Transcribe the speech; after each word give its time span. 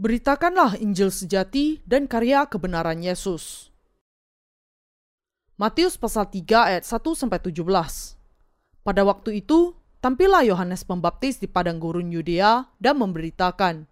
Beritakanlah 0.00 0.80
Injil 0.80 1.12
sejati 1.12 1.84
dan 1.84 2.08
karya 2.08 2.48
kebenaran 2.48 3.04
Yesus. 3.04 3.68
Matius 5.60 6.00
pasal 6.00 6.24
3 6.24 6.72
ayat 6.72 6.88
1 6.88 7.12
sampai 7.12 7.36
17. 7.36 8.16
Pada 8.80 9.04
waktu 9.04 9.44
itu, 9.44 9.76
tampillah 10.00 10.40
Yohanes 10.48 10.88
Pembaptis 10.88 11.36
di 11.36 11.52
padang 11.52 11.76
gurun 11.76 12.08
Yudea 12.08 12.64
dan 12.80 12.96
memberitakan, 12.96 13.84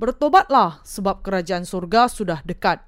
"Bertobatlah, 0.00 0.80
sebab 0.88 1.20
kerajaan 1.20 1.68
surga 1.68 2.08
sudah 2.08 2.40
dekat." 2.48 2.80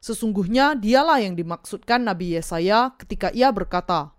Sesungguhnya 0.00 0.80
dialah 0.80 1.20
yang 1.20 1.36
dimaksudkan 1.36 2.08
Nabi 2.08 2.40
Yesaya 2.40 2.96
ketika 2.96 3.28
ia 3.36 3.52
berkata, 3.52 4.16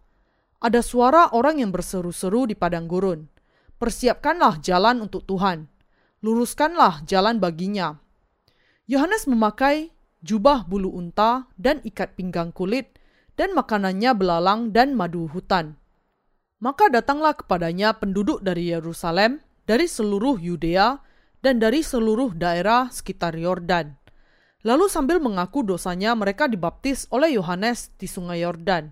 "Ada 0.62 0.86
suara 0.86 1.34
orang 1.34 1.58
yang 1.58 1.74
berseru-seru 1.74 2.46
di 2.46 2.54
padang 2.54 2.86
gurun, 2.86 3.26
persiapkanlah 3.82 4.62
jalan 4.62 5.10
untuk 5.10 5.26
Tuhan." 5.26 5.79
Luruskanlah 6.20 7.04
jalan 7.08 7.40
baginya. 7.40 8.00
Yohanes 8.90 9.30
memakai 9.30 9.94
jubah 10.20 10.68
bulu 10.68 10.92
unta 10.92 11.48
dan 11.56 11.80
ikat 11.88 12.16
pinggang 12.20 12.52
kulit, 12.52 13.00
dan 13.40 13.56
makanannya 13.56 14.12
belalang 14.20 14.76
dan 14.76 14.92
madu 14.92 15.32
hutan. 15.32 15.80
Maka 16.60 16.92
datanglah 16.92 17.40
kepadanya 17.40 17.96
penduduk 17.96 18.44
dari 18.44 18.68
Yerusalem, 18.68 19.40
dari 19.64 19.88
seluruh 19.88 20.36
Yudea, 20.36 21.00
dan 21.40 21.56
dari 21.64 21.80
seluruh 21.80 22.36
daerah 22.36 22.92
sekitar 22.92 23.40
Yordan. 23.40 23.96
Lalu 24.68 24.92
sambil 24.92 25.24
mengaku 25.24 25.64
dosanya 25.64 26.12
mereka 26.20 26.52
dibaptis 26.52 27.08
oleh 27.16 27.40
Yohanes 27.40 27.96
di 27.96 28.12
sungai 28.12 28.44
Yordan. 28.44 28.92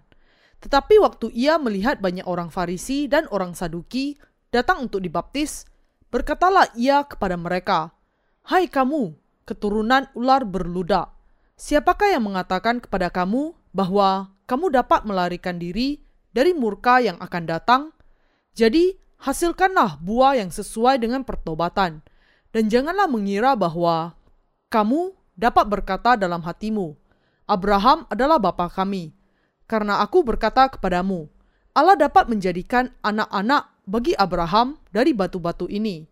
Tetapi 0.63 0.95
waktu 1.03 1.27
ia 1.35 1.59
melihat 1.59 1.99
banyak 1.99 2.23
orang 2.23 2.47
Farisi 2.47 3.11
dan 3.11 3.27
orang 3.35 3.51
Saduki 3.51 4.15
datang 4.47 4.87
untuk 4.87 5.03
dibaptis, 5.03 5.67
Berkatalah 6.07 6.71
ia 6.79 7.03
kepada 7.03 7.35
mereka, 7.35 7.91
Hai 8.47 8.71
kamu, 8.71 9.11
keturunan 9.43 10.07
ular 10.15 10.47
berludak, 10.47 11.11
siapakah 11.59 12.15
yang 12.15 12.23
mengatakan 12.31 12.79
kepada 12.79 13.11
kamu 13.11 13.51
bahwa 13.75 14.31
kamu 14.47 14.71
dapat 14.71 15.03
melarikan 15.03 15.59
diri 15.59 15.99
dari 16.31 16.55
murka 16.55 17.03
yang 17.03 17.19
akan 17.19 17.43
datang? 17.43 17.81
Jadi, 18.55 18.95
hasilkanlah 19.19 19.99
buah 19.99 20.39
yang 20.39 20.47
sesuai 20.47 21.03
dengan 21.03 21.27
pertobatan, 21.27 21.99
dan 22.55 22.63
janganlah 22.71 23.11
mengira 23.11 23.59
bahwa 23.59 24.15
kamu 24.71 25.11
dapat 25.35 25.67
berkata 25.67 26.15
dalam 26.15 26.39
hatimu, 26.39 26.95
Abraham 27.51 28.07
adalah 28.07 28.39
bapa 28.39 28.71
kami, 28.71 29.11
karena 29.67 29.99
aku 29.99 30.23
berkata 30.23 30.71
kepadamu, 30.71 31.27
Allah 31.75 31.99
dapat 31.99 32.31
menjadikan 32.31 32.95
anak-anak 33.03 33.76
bagi 33.87 34.11
Abraham 34.19 34.75
dari 34.91 35.15
batu-batu 35.15 35.71
ini. 35.71 36.03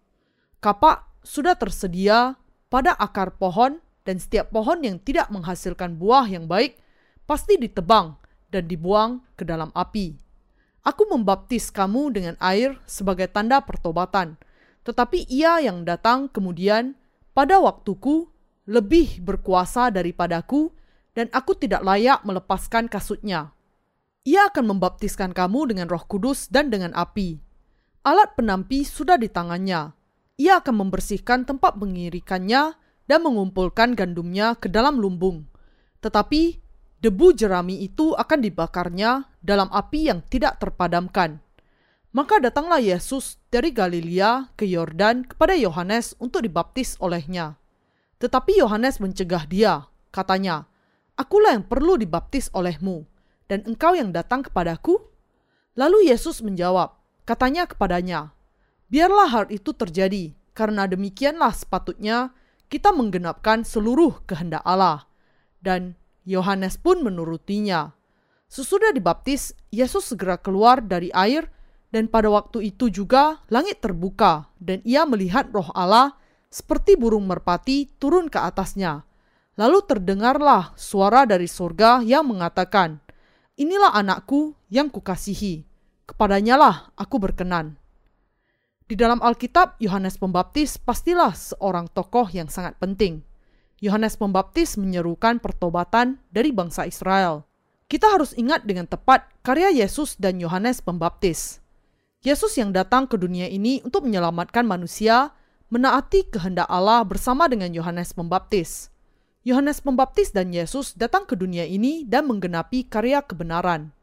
Kapak 0.63 1.21
sudah 1.27 1.59
tersedia 1.59 2.39
pada 2.71 2.95
akar 2.95 3.35
pohon 3.35 3.83
dan 4.07 4.17
setiap 4.17 4.49
pohon 4.55 4.79
yang 4.81 4.97
tidak 5.03 5.27
menghasilkan 5.27 5.99
buah 5.99 6.25
yang 6.31 6.47
baik 6.47 6.79
pasti 7.27 7.59
ditebang 7.59 8.15
dan 8.49 8.71
dibuang 8.71 9.19
ke 9.35 9.43
dalam 9.43 9.69
api. 9.75 10.15
Aku 10.87 11.03
membaptis 11.11 11.73
kamu 11.73 12.13
dengan 12.15 12.35
air 12.39 12.77
sebagai 12.87 13.27
tanda 13.27 13.59
pertobatan, 13.59 14.37
tetapi 14.85 15.25
ia 15.27 15.59
yang 15.59 15.81
datang 15.81 16.29
kemudian 16.29 16.93
pada 17.33 17.57
waktuku 17.57 18.29
lebih 18.69 19.19
berkuasa 19.21 19.89
daripadaku 19.89 20.69
dan 21.17 21.27
aku 21.33 21.57
tidak 21.57 21.81
layak 21.81 22.21
melepaskan 22.21 22.85
kasutnya. 22.85 23.51
Ia 24.25 24.49
akan 24.49 24.77
membaptiskan 24.77 25.33
kamu 25.33 25.73
dengan 25.73 25.89
roh 25.89 26.01
kudus 26.05 26.49
dan 26.49 26.69
dengan 26.69 26.93
api. 26.93 27.44
Alat 28.05 28.37
penampi 28.37 28.85
sudah 28.85 29.17
di 29.17 29.25
tangannya. 29.25 29.89
Ia 30.37 30.61
akan 30.61 30.85
membersihkan 30.85 31.49
tempat 31.49 31.73
mengirikannya 31.73 32.77
dan 33.09 33.19
mengumpulkan 33.25 33.97
gandumnya 33.97 34.53
ke 34.53 34.69
dalam 34.69 35.01
lumbung. 35.01 35.49
Tetapi 36.05 36.61
debu 37.01 37.33
jerami 37.33 37.81
itu 37.81 38.13
akan 38.13 38.45
dibakarnya 38.45 39.25
dalam 39.41 39.73
api 39.73 40.13
yang 40.13 40.21
tidak 40.29 40.61
terpadamkan. 40.61 41.41
Maka 42.13 42.37
datanglah 42.37 42.77
Yesus 42.77 43.41
dari 43.49 43.73
Galilea 43.73 44.53
ke 44.53 44.69
Yordan 44.69 45.25
kepada 45.25 45.57
Yohanes 45.57 46.13
untuk 46.21 46.45
dibaptis 46.45 47.01
olehnya. 47.01 47.57
Tetapi 48.21 48.61
Yohanes 48.61 49.01
mencegah 49.01 49.49
dia, 49.49 49.89
katanya, 50.13 50.69
Akulah 51.17 51.57
yang 51.57 51.65
perlu 51.65 51.97
dibaptis 51.97 52.53
olehmu, 52.53 53.03
dan 53.49 53.65
engkau 53.65 53.97
yang 53.97 54.13
datang 54.13 54.45
kepadaku? 54.45 55.01
Lalu 55.75 56.07
Yesus 56.13 56.39
menjawab, 56.39 57.04
Katanya 57.25 57.65
kepadanya, 57.65 58.37
Biarlah 58.85 59.25
hal 59.33 59.45
itu 59.49 59.73
terjadi, 59.73 60.37
karena 60.53 60.85
demikianlah 60.85 61.57
sepatutnya 61.57 62.29
kita 62.69 62.93
menggenapkan 62.93 63.65
seluruh 63.65 64.21
kehendak 64.29 64.61
Allah. 64.61 65.09
Dan 65.57 65.97
Yohanes 66.21 66.77
pun 66.77 67.01
menurutinya. 67.01 67.97
Sesudah 68.45 68.93
dibaptis, 68.93 69.57
Yesus 69.73 70.13
segera 70.13 70.37
keluar 70.37 70.85
dari 70.85 71.09
air 71.17 71.49
dan 71.89 72.05
pada 72.05 72.29
waktu 72.29 72.69
itu 72.69 72.93
juga 72.93 73.41
langit 73.49 73.81
terbuka 73.81 74.53
dan 74.61 74.85
ia 74.85 75.01
melihat 75.09 75.49
roh 75.49 75.73
Allah 75.73 76.13
seperti 76.53 76.93
burung 76.93 77.25
merpati 77.25 77.89
turun 77.97 78.29
ke 78.29 78.37
atasnya. 78.37 79.01
Lalu 79.57 79.81
terdengarlah 79.89 80.77
suara 80.77 81.25
dari 81.25 81.49
surga 81.49 82.05
yang 82.05 82.29
mengatakan, 82.29 83.01
Inilah 83.57 83.97
anakku 83.97 84.53
yang 84.69 84.93
kukasihi 84.93 85.74
kepadanya 86.05 86.55
lah 86.55 86.75
aku 86.95 87.17
berkenan. 87.21 87.77
Di 88.85 88.93
dalam 88.93 89.17
Alkitab, 89.17 89.81
Yohanes 89.81 90.21
Pembaptis 90.21 90.77
pastilah 90.77 91.33
seorang 91.33 91.89
tokoh 91.89 92.29
yang 92.29 92.45
sangat 92.45 92.77
penting. 92.77 93.25
Yohanes 93.81 94.13
Pembaptis 94.13 94.77
menyerukan 94.77 95.41
pertobatan 95.41 96.21
dari 96.29 96.53
bangsa 96.53 96.85
Israel. 96.85 97.49
Kita 97.89 98.13
harus 98.13 98.37
ingat 98.37 98.65
dengan 98.65 98.85
tepat 98.85 99.25
karya 99.41 99.73
Yesus 99.73 100.17
dan 100.21 100.37
Yohanes 100.37 100.85
Pembaptis. 100.85 101.61
Yesus 102.25 102.57
yang 102.57 102.73
datang 102.73 103.05
ke 103.05 103.17
dunia 103.17 103.45
ini 103.45 103.81
untuk 103.85 104.05
menyelamatkan 104.05 104.65
manusia, 104.65 105.33
menaati 105.69 106.29
kehendak 106.29 106.65
Allah 106.69 107.01
bersama 107.05 107.45
dengan 107.49 107.73
Yohanes 107.73 108.13
Pembaptis. 108.13 108.89
Yohanes 109.45 109.81
Pembaptis 109.81 110.33
dan 110.33 110.49
Yesus 110.49 110.97
datang 110.97 111.29
ke 111.29 111.37
dunia 111.37 111.69
ini 111.69 112.01
dan 112.01 112.25
menggenapi 112.25 112.89
karya 112.89 113.21
kebenaran. 113.21 113.93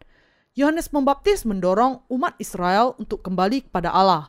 Yohanes 0.53 0.93
Pembaptis 0.93 1.49
mendorong 1.49 2.05
umat 2.13 2.37
Israel 2.37 2.93
untuk 3.01 3.25
kembali 3.25 3.65
kepada 3.73 3.89
Allah. 3.89 4.29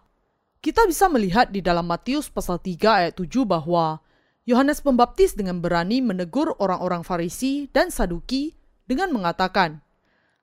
Kita 0.64 0.88
bisa 0.88 1.12
melihat 1.12 1.52
di 1.52 1.60
dalam 1.60 1.84
Matius 1.84 2.32
pasal 2.32 2.64
3 2.64 2.80
ayat 2.80 3.14
7 3.20 3.44
bahwa 3.44 4.00
Yohanes 4.48 4.80
Pembaptis 4.80 5.36
dengan 5.36 5.60
berani 5.60 6.00
menegur 6.00 6.56
orang-orang 6.64 7.04
Farisi 7.04 7.68
dan 7.76 7.92
Saduki 7.92 8.56
dengan 8.88 9.12
mengatakan, 9.12 9.84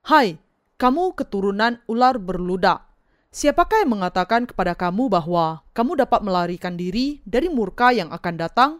"Hai, 0.05 0.37
kamu 0.77 1.17
keturunan 1.17 1.81
ular 1.89 2.21
berludak. 2.21 2.85
Siapakah 3.33 3.81
yang 3.81 3.97
mengatakan 3.97 4.45
kepada 4.45 4.77
kamu 4.77 5.09
bahwa 5.09 5.65
kamu 5.73 5.97
dapat 5.97 6.21
melarikan 6.21 6.77
diri 6.77 7.25
dari 7.25 7.49
murka 7.49 7.89
yang 7.89 8.13
akan 8.13 8.37
datang?" 8.37 8.71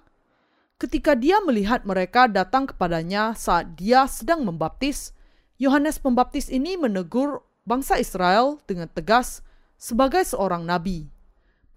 Ketika 0.77 1.17
dia 1.17 1.41
melihat 1.41 1.81
mereka 1.81 2.29
datang 2.29 2.69
kepadanya 2.69 3.33
saat 3.33 3.73
dia 3.73 4.05
sedang 4.05 4.45
membaptis, 4.45 5.17
Yohanes 5.61 6.01
Pembaptis 6.01 6.49
ini 6.49 6.73
menegur 6.73 7.45
bangsa 7.69 8.01
Israel 8.01 8.57
dengan 8.65 8.89
tegas 8.89 9.45
sebagai 9.77 10.25
seorang 10.25 10.65
nabi. 10.65 11.05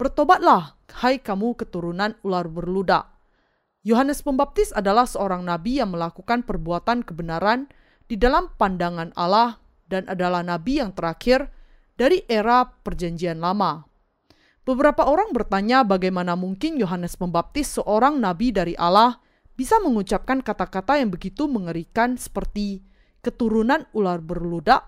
Bertobatlah, 0.00 0.80
hai 1.04 1.20
kamu 1.20 1.52
keturunan 1.52 2.16
ular 2.24 2.48
berludak. 2.48 3.04
Yohanes 3.84 4.25
Pembaptis 4.25 4.72
adalah 4.72 5.04
seorang 5.04 5.44
nabi 5.44 5.84
yang 5.84 5.92
melakukan 5.92 6.48
perbuatan 6.48 7.04
kebenaran 7.04 7.69
di 8.08 8.16
dalam 8.16 8.48
pandangan 8.56 9.12
Allah 9.20 9.60
dan 9.92 10.08
adalah 10.08 10.40
nabi 10.40 10.80
yang 10.80 10.96
terakhir 10.96 11.52
dari 12.00 12.25
era 12.25 12.64
Perjanjian 12.64 13.37
Lama. 13.37 13.84
Beberapa 14.64 15.04
orang 15.04 15.37
bertanya 15.37 15.84
bagaimana 15.84 16.40
mungkin 16.40 16.80
Yohanes 16.80 17.20
Pembaptis, 17.20 17.76
seorang 17.76 18.16
nabi 18.16 18.48
dari 18.48 18.72
Allah, 18.80 19.20
bisa 19.60 19.76
mengucapkan 19.84 20.40
kata-kata 20.40 20.96
yang 20.96 21.12
begitu 21.12 21.44
mengerikan 21.52 22.16
seperti 22.16 22.80
keturunan 23.25 23.88
ular 23.97 24.21
berludak. 24.21 24.85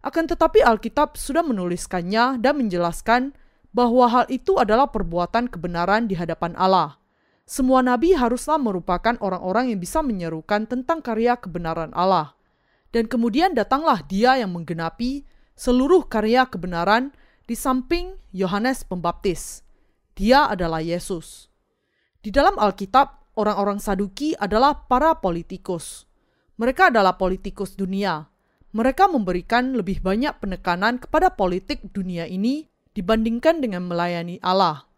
Akan 0.00 0.24
tetapi 0.24 0.64
Alkitab 0.64 1.20
sudah 1.20 1.44
menuliskannya 1.44 2.40
dan 2.40 2.56
menjelaskan 2.56 3.36
bahwa 3.76 4.08
hal 4.08 4.24
itu 4.32 4.56
adalah 4.56 4.88
perbuatan 4.88 5.52
kebenaran 5.52 6.08
di 6.08 6.16
hadapan 6.16 6.56
Allah. 6.56 6.96
Semua 7.44 7.84
nabi 7.84 8.16
haruslah 8.16 8.56
merupakan 8.56 9.20
orang-orang 9.20 9.72
yang 9.72 9.80
bisa 9.80 10.00
menyerukan 10.00 10.64
tentang 10.64 11.04
karya 11.04 11.36
kebenaran 11.36 11.92
Allah. 11.92 12.32
Dan 12.88 13.04
kemudian 13.04 13.52
datanglah 13.52 14.00
dia 14.04 14.40
yang 14.40 14.56
menggenapi 14.56 15.28
seluruh 15.52 16.08
karya 16.08 16.48
kebenaran 16.48 17.12
di 17.44 17.52
samping 17.52 18.16
Yohanes 18.32 18.84
Pembaptis. 18.84 19.60
Dia 20.16 20.48
adalah 20.48 20.80
Yesus. 20.80 21.52
Di 22.24 22.32
dalam 22.32 22.56
Alkitab, 22.56 23.36
orang-orang 23.38 23.78
Saduki 23.78 24.34
adalah 24.34 24.88
para 24.88 25.16
politikus. 25.20 26.07
Mereka 26.58 26.90
adalah 26.90 27.14
politikus 27.14 27.78
dunia. 27.78 28.26
Mereka 28.74 29.06
memberikan 29.06 29.78
lebih 29.78 30.02
banyak 30.02 30.42
penekanan 30.42 30.98
kepada 30.98 31.32
politik 31.32 31.86
dunia 31.94 32.26
ini 32.26 32.66
dibandingkan 32.98 33.62
dengan 33.62 33.86
melayani 33.86 34.42
Allah. 34.42 34.90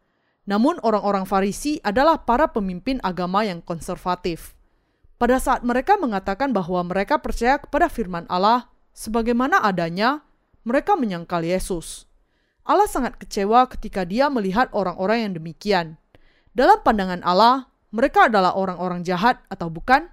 Namun 0.49 0.81
orang-orang 0.81 1.29
Farisi 1.29 1.79
adalah 1.85 2.25
para 2.25 2.49
pemimpin 2.49 2.97
agama 3.05 3.45
yang 3.45 3.61
konservatif. 3.61 4.57
Pada 5.21 5.37
saat 5.37 5.61
mereka 5.61 6.01
mengatakan 6.01 6.51
bahwa 6.57 6.81
mereka 6.81 7.21
percaya 7.21 7.61
kepada 7.61 7.93
firman 7.93 8.25
Allah 8.33 8.73
sebagaimana 8.97 9.61
adanya, 9.61 10.25
mereka 10.65 10.97
menyangkal 10.97 11.45
Yesus. 11.45 12.09
Allah 12.65 12.89
sangat 12.89 13.21
kecewa 13.21 13.69
ketika 13.69 14.09
dia 14.09 14.33
melihat 14.33 14.73
orang-orang 14.73 15.29
yang 15.29 15.33
demikian. 15.37 15.87
Dalam 16.57 16.81
pandangan 16.81 17.21
Allah, 17.21 17.69
mereka 17.93 18.33
adalah 18.33 18.57
orang-orang 18.57 19.05
jahat 19.05 19.45
atau 19.53 19.69
bukan? 19.69 20.09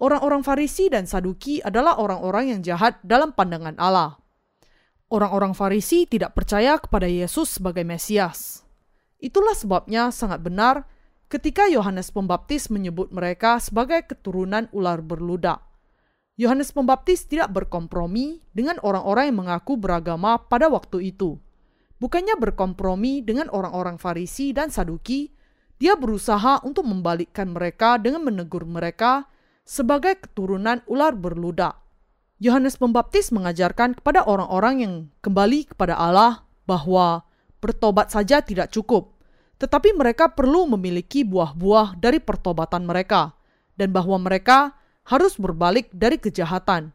Orang-orang 0.00 0.40
Farisi 0.40 0.88
dan 0.88 1.04
Saduki 1.04 1.60
adalah 1.60 2.00
orang-orang 2.00 2.56
yang 2.56 2.60
jahat 2.64 2.96
dalam 3.04 3.36
pandangan 3.36 3.76
Allah. 3.76 4.16
Orang-orang 5.12 5.52
Farisi 5.52 6.08
tidak 6.08 6.32
percaya 6.32 6.80
kepada 6.80 7.04
Yesus 7.04 7.60
sebagai 7.60 7.84
Mesias. 7.84 8.64
Itulah 9.20 9.52
sebabnya 9.52 10.08
sangat 10.08 10.40
benar 10.40 10.88
ketika 11.28 11.68
Yohanes 11.68 12.08
Pembaptis 12.16 12.72
menyebut 12.72 13.12
mereka 13.12 13.60
sebagai 13.60 14.08
keturunan 14.08 14.72
ular 14.72 15.04
berludak. 15.04 15.60
Yohanes 16.40 16.72
Pembaptis 16.72 17.28
tidak 17.28 17.52
berkompromi 17.52 18.40
dengan 18.56 18.80
orang-orang 18.80 19.28
yang 19.28 19.44
mengaku 19.44 19.76
beragama 19.76 20.40
pada 20.48 20.72
waktu 20.72 21.12
itu. 21.12 21.36
Bukannya 22.00 22.40
berkompromi 22.40 23.20
dengan 23.20 23.52
orang-orang 23.52 24.00
Farisi 24.00 24.56
dan 24.56 24.72
Saduki, 24.72 25.28
dia 25.76 25.92
berusaha 25.92 26.64
untuk 26.64 26.88
membalikkan 26.88 27.52
mereka 27.52 28.00
dengan 28.00 28.24
menegur 28.24 28.64
mereka 28.64 29.28
sebagai 29.70 30.18
keturunan 30.18 30.82
ular 30.90 31.14
berludak. 31.14 31.78
Yohanes 32.42 32.74
Pembaptis 32.74 33.30
mengajarkan 33.30 33.94
kepada 33.94 34.26
orang-orang 34.26 34.74
yang 34.82 34.94
kembali 35.22 35.70
kepada 35.70 35.94
Allah 35.94 36.42
bahwa 36.66 37.22
bertobat 37.62 38.10
saja 38.10 38.42
tidak 38.42 38.74
cukup, 38.74 39.14
tetapi 39.62 39.94
mereka 39.94 40.34
perlu 40.34 40.66
memiliki 40.74 41.22
buah-buah 41.22 41.94
dari 42.02 42.18
pertobatan 42.18 42.82
mereka, 42.82 43.38
dan 43.78 43.94
bahwa 43.94 44.18
mereka 44.18 44.74
harus 45.06 45.38
berbalik 45.38 45.86
dari 45.94 46.18
kejahatan. 46.18 46.90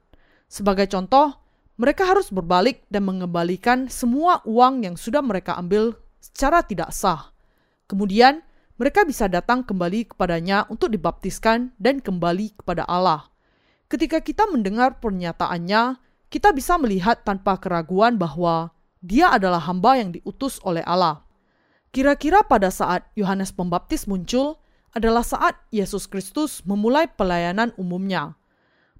Sebagai 0.52 0.92
contoh, 0.92 1.32
mereka 1.80 2.04
harus 2.04 2.28
berbalik 2.28 2.84
dan 2.92 3.08
mengembalikan 3.08 3.88
semua 3.88 4.44
uang 4.44 4.84
yang 4.84 4.96
sudah 5.00 5.24
mereka 5.24 5.56
ambil 5.56 5.96
secara 6.20 6.66
tidak 6.66 6.92
sah. 6.92 7.32
Kemudian, 7.86 8.42
mereka 8.76 9.08
bisa 9.08 9.32
datang 9.32 9.64
kembali 9.64 10.12
kepadanya 10.12 10.68
untuk 10.68 10.92
dibaptiskan 10.92 11.72
dan 11.80 12.04
kembali 12.04 12.60
kepada 12.60 12.84
Allah. 12.84 13.32
Ketika 13.88 14.20
kita 14.20 14.52
mendengar 14.52 15.00
pernyataannya, 15.00 15.96
kita 16.28 16.52
bisa 16.52 16.76
melihat 16.76 17.24
tanpa 17.24 17.56
keraguan 17.56 18.20
bahwa 18.20 18.76
dia 19.00 19.32
adalah 19.32 19.64
hamba 19.64 19.96
yang 19.96 20.12
diutus 20.12 20.60
oleh 20.68 20.84
Allah. 20.84 21.24
Kira-kira 21.96 22.44
pada 22.44 22.68
saat 22.68 23.08
Yohanes 23.16 23.56
Pembaptis 23.56 24.04
muncul 24.04 24.60
adalah 24.92 25.24
saat 25.24 25.56
Yesus 25.72 26.12
Kristus 26.12 26.60
memulai 26.68 27.08
pelayanan 27.08 27.72
umumnya. 27.80 28.36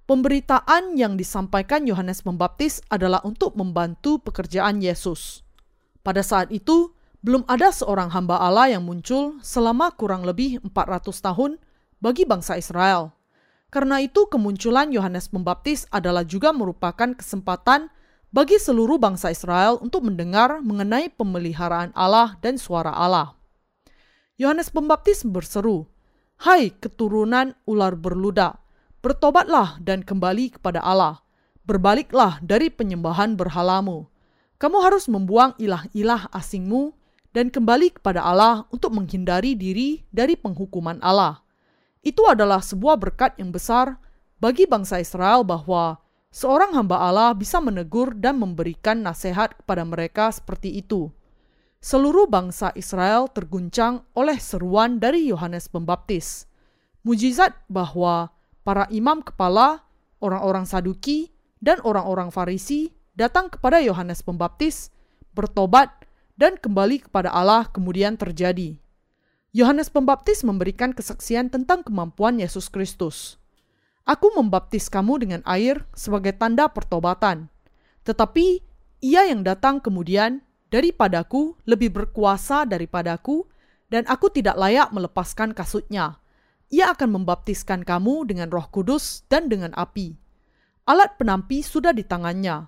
Pemberitaan 0.08 0.96
yang 0.96 1.20
disampaikan 1.20 1.84
Yohanes 1.84 2.24
Pembaptis 2.24 2.80
adalah 2.88 3.20
untuk 3.28 3.60
membantu 3.60 4.24
pekerjaan 4.24 4.80
Yesus. 4.80 5.44
Pada 6.08 6.24
saat 6.24 6.56
itu, 6.56 6.95
belum 7.26 7.42
ada 7.50 7.74
seorang 7.74 8.14
hamba 8.14 8.38
Allah 8.38 8.78
yang 8.78 8.86
muncul 8.86 9.42
selama 9.42 9.90
kurang 9.98 10.30
lebih 10.30 10.62
400 10.62 11.10
tahun 11.10 11.58
bagi 11.98 12.22
bangsa 12.22 12.54
Israel. 12.54 13.18
Karena 13.74 13.98
itu, 13.98 14.30
kemunculan 14.30 14.94
Yohanes 14.94 15.34
Pembaptis 15.34 15.90
adalah 15.90 16.22
juga 16.22 16.54
merupakan 16.54 17.18
kesempatan 17.18 17.90
bagi 18.30 18.62
seluruh 18.62 19.02
bangsa 19.02 19.34
Israel 19.34 19.82
untuk 19.82 20.06
mendengar 20.06 20.62
mengenai 20.62 21.10
pemeliharaan 21.18 21.90
Allah 21.98 22.38
dan 22.46 22.62
suara 22.62 22.94
Allah. 22.94 23.34
Yohanes 24.38 24.70
Pembaptis 24.70 25.26
berseru, 25.26 25.90
"Hai 26.38 26.78
keturunan 26.78 27.58
ular 27.66 27.98
berluda, 27.98 28.62
bertobatlah 29.02 29.82
dan 29.82 30.06
kembali 30.06 30.62
kepada 30.62 30.78
Allah. 30.78 31.26
Berbaliklah 31.66 32.38
dari 32.46 32.70
penyembahan 32.70 33.34
berhalamu. 33.34 34.06
Kamu 34.62 34.78
harus 34.86 35.10
membuang 35.10 35.58
ilah-ilah 35.58 36.30
asingmu 36.30 36.94
dan 37.36 37.52
kembali 37.52 38.00
kepada 38.00 38.24
Allah 38.24 38.64
untuk 38.72 38.96
menghindari 38.96 39.60
diri 39.60 40.08
dari 40.16 40.40
penghukuman 40.40 41.04
Allah." 41.04 41.44
Itu 42.00 42.24
adalah 42.32 42.64
sebuah 42.64 42.96
berkat 42.96 43.36
yang 43.42 43.52
besar 43.52 44.00
bagi 44.40 44.64
bangsa 44.70 45.02
Israel 45.02 45.42
bahwa 45.42 46.00
seorang 46.30 46.78
hamba 46.78 47.02
Allah 47.02 47.34
bisa 47.34 47.58
menegur 47.58 48.14
dan 48.14 48.38
memberikan 48.38 49.02
nasihat 49.02 49.58
kepada 49.58 49.82
mereka 49.82 50.30
seperti 50.30 50.80
itu. 50.80 51.10
Seluruh 51.82 52.30
bangsa 52.30 52.70
Israel 52.78 53.26
terguncang 53.30 54.06
oleh 54.14 54.38
seruan 54.38 55.02
dari 55.02 55.26
Yohanes 55.30 55.66
Pembaptis. 55.66 56.46
Mujizat 57.02 57.58
bahwa 57.70 58.34
para 58.62 58.86
imam 58.94 59.22
kepala, 59.26 59.86
orang-orang 60.22 60.66
Saduki, 60.66 61.34
dan 61.58 61.82
orang-orang 61.82 62.30
Farisi 62.30 62.94
datang 63.18 63.50
kepada 63.50 63.82
Yohanes 63.82 64.22
Pembaptis, 64.22 64.94
bertobat, 65.34 66.05
dan 66.36 66.60
kembali 66.60 67.08
kepada 67.08 67.32
Allah 67.32 67.68
kemudian 67.72 68.20
terjadi. 68.20 68.80
Yohanes 69.56 69.88
Pembaptis 69.88 70.44
memberikan 70.44 70.92
kesaksian 70.92 71.48
tentang 71.48 71.80
kemampuan 71.80 72.36
Yesus 72.44 72.68
Kristus. 72.68 73.40
Aku 74.04 74.36
membaptis 74.36 74.92
kamu 74.92 75.24
dengan 75.24 75.42
air 75.48 75.88
sebagai 75.96 76.36
tanda 76.36 76.68
pertobatan. 76.68 77.48
Tetapi 78.04 78.62
ia 79.00 79.26
yang 79.26 79.42
datang 79.48 79.80
kemudian 79.80 80.44
daripadaku 80.70 81.56
lebih 81.64 81.90
berkuasa 81.90 82.68
daripadaku 82.68 83.48
dan 83.88 84.04
aku 84.12 84.28
tidak 84.30 84.60
layak 84.60 84.92
melepaskan 84.92 85.56
kasutnya. 85.56 86.20
Ia 86.68 86.92
akan 86.92 87.24
membaptiskan 87.24 87.88
kamu 87.88 88.28
dengan 88.28 88.52
roh 88.52 88.68
kudus 88.68 89.24
dan 89.32 89.48
dengan 89.48 89.72
api. 89.72 90.20
Alat 90.86 91.16
penampi 91.16 91.64
sudah 91.64 91.96
di 91.96 92.04
tangannya. 92.04 92.68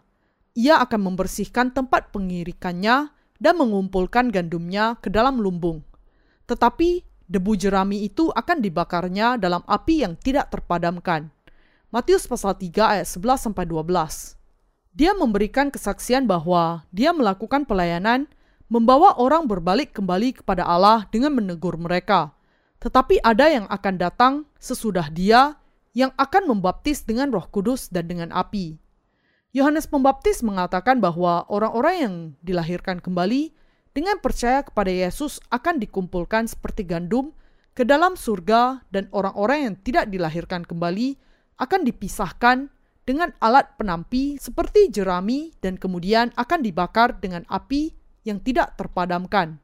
Ia 0.58 0.82
akan 0.88 1.14
membersihkan 1.14 1.76
tempat 1.76 2.10
pengirikannya 2.16 3.14
dan 3.38 3.58
mengumpulkan 3.58 4.30
gandumnya 4.34 4.98
ke 5.02 5.10
dalam 5.10 5.42
lumbung. 5.42 5.86
Tetapi 6.50 7.06
debu 7.28 7.54
jerami 7.60 8.08
itu 8.08 8.30
akan 8.34 8.64
dibakarnya 8.64 9.38
dalam 9.38 9.62
api 9.68 10.06
yang 10.06 10.16
tidak 10.18 10.50
terpadamkan. 10.54 11.30
Matius 11.88 12.28
pasal 12.28 12.58
3 12.58 13.00
ayat 13.00 13.08
11 13.08 13.48
sampai 13.48 13.64
12. 13.64 14.36
Dia 14.98 15.14
memberikan 15.14 15.70
kesaksian 15.70 16.26
bahwa 16.26 16.84
dia 16.90 17.14
melakukan 17.14 17.64
pelayanan 17.64 18.26
membawa 18.68 19.16
orang 19.16 19.48
berbalik 19.48 19.96
kembali 19.96 20.42
kepada 20.42 20.68
Allah 20.68 21.08
dengan 21.14 21.38
menegur 21.38 21.80
mereka. 21.80 22.36
Tetapi 22.84 23.24
ada 23.24 23.48
yang 23.48 23.66
akan 23.72 23.96
datang 23.96 24.34
sesudah 24.60 25.08
dia 25.10 25.56
yang 25.98 26.14
akan 26.14 26.46
membaptis 26.46 27.02
dengan 27.02 27.34
Roh 27.34 27.48
Kudus 27.50 27.90
dan 27.90 28.06
dengan 28.06 28.30
api. 28.30 28.78
Yohanes 29.56 29.88
Pembaptis 29.88 30.44
mengatakan 30.44 31.00
bahwa 31.00 31.48
orang-orang 31.48 31.96
yang 31.96 32.16
dilahirkan 32.44 33.00
kembali 33.00 33.56
dengan 33.96 34.20
percaya 34.20 34.62
kepada 34.62 34.92
Yesus 34.92 35.40
akan 35.50 35.80
dikumpulkan 35.80 36.52
seperti 36.52 36.84
gandum 36.84 37.32
ke 37.72 37.88
dalam 37.88 38.20
surga 38.20 38.84
dan 38.92 39.08
orang-orang 39.16 39.72
yang 39.72 39.76
tidak 39.82 40.12
dilahirkan 40.12 40.68
kembali 40.68 41.16
akan 41.58 41.82
dipisahkan 41.88 42.70
dengan 43.08 43.32
alat 43.40 43.72
penampi 43.80 44.36
seperti 44.36 44.92
jerami 44.92 45.56
dan 45.64 45.80
kemudian 45.80 46.36
akan 46.36 46.60
dibakar 46.60 47.16
dengan 47.18 47.48
api 47.48 47.96
yang 48.28 48.44
tidak 48.44 48.76
terpadamkan. 48.76 49.64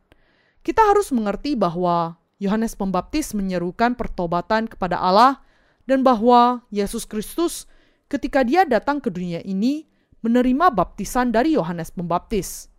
Kita 0.64 0.80
harus 0.80 1.12
mengerti 1.12 1.60
bahwa 1.60 2.16
Yohanes 2.40 2.80
Pembaptis 2.80 3.36
menyerukan 3.36 4.00
pertobatan 4.00 4.72
kepada 4.72 4.96
Allah 4.96 5.44
dan 5.84 6.08
bahwa 6.08 6.64
Yesus 6.72 7.04
Kristus 7.04 7.68
ketika 8.14 8.46
dia 8.46 8.62
datang 8.62 9.02
ke 9.02 9.10
dunia 9.10 9.42
ini 9.42 9.90
menerima 10.22 10.70
baptisan 10.70 11.34
dari 11.34 11.58
Yohanes 11.58 11.90
Pembaptis. 11.90 12.70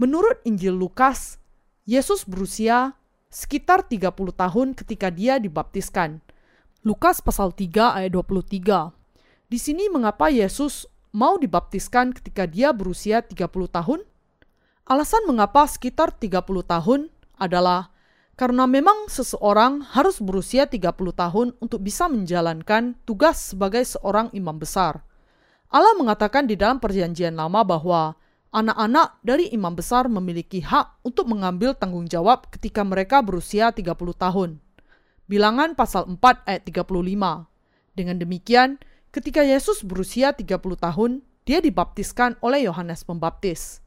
Menurut 0.00 0.40
Injil 0.48 0.72
Lukas, 0.72 1.36
Yesus 1.84 2.24
berusia 2.24 2.96
sekitar 3.28 3.84
30 3.84 4.08
tahun 4.32 4.72
ketika 4.72 5.12
dia 5.12 5.36
dibaptiskan. 5.36 6.24
Lukas 6.80 7.20
pasal 7.20 7.52
3 7.52 8.00
ayat 8.00 8.10
23. 8.16 8.96
Di 9.52 9.58
sini 9.60 9.92
mengapa 9.92 10.32
Yesus 10.32 10.88
mau 11.12 11.36
dibaptiskan 11.36 12.16
ketika 12.16 12.48
dia 12.48 12.72
berusia 12.72 13.20
30 13.20 13.52
tahun? 13.68 14.00
Alasan 14.88 15.28
mengapa 15.28 15.68
sekitar 15.68 16.16
30 16.16 16.40
tahun 16.64 17.12
adalah 17.36 17.92
karena 18.40 18.64
memang 18.64 19.04
seseorang 19.12 19.84
harus 19.92 20.16
berusia 20.16 20.64
30 20.64 20.96
tahun 21.12 21.52
untuk 21.60 21.84
bisa 21.84 22.08
menjalankan 22.08 22.96
tugas 23.04 23.52
sebagai 23.52 23.84
seorang 23.84 24.32
imam 24.32 24.56
besar. 24.56 25.04
Allah 25.68 25.92
mengatakan 26.00 26.48
di 26.48 26.56
dalam 26.56 26.80
perjanjian 26.80 27.36
lama 27.36 27.60
bahwa 27.68 28.16
anak-anak 28.48 29.20
dari 29.20 29.52
imam 29.52 29.76
besar 29.76 30.08
memiliki 30.08 30.64
hak 30.64 31.04
untuk 31.04 31.28
mengambil 31.28 31.76
tanggung 31.76 32.08
jawab 32.08 32.48
ketika 32.48 32.80
mereka 32.80 33.20
berusia 33.20 33.76
30 33.76 33.92
tahun. 34.16 34.56
Bilangan 35.28 35.76
pasal 35.76 36.08
4 36.08 36.48
ayat 36.48 36.64
35. 36.64 37.44
Dengan 37.92 38.16
demikian, 38.16 38.80
ketika 39.12 39.44
Yesus 39.44 39.84
berusia 39.84 40.32
30 40.32 40.80
tahun, 40.80 41.20
dia 41.44 41.60
dibaptiskan 41.60 42.40
oleh 42.40 42.64
Yohanes 42.64 43.04
Pembaptis. 43.04 43.84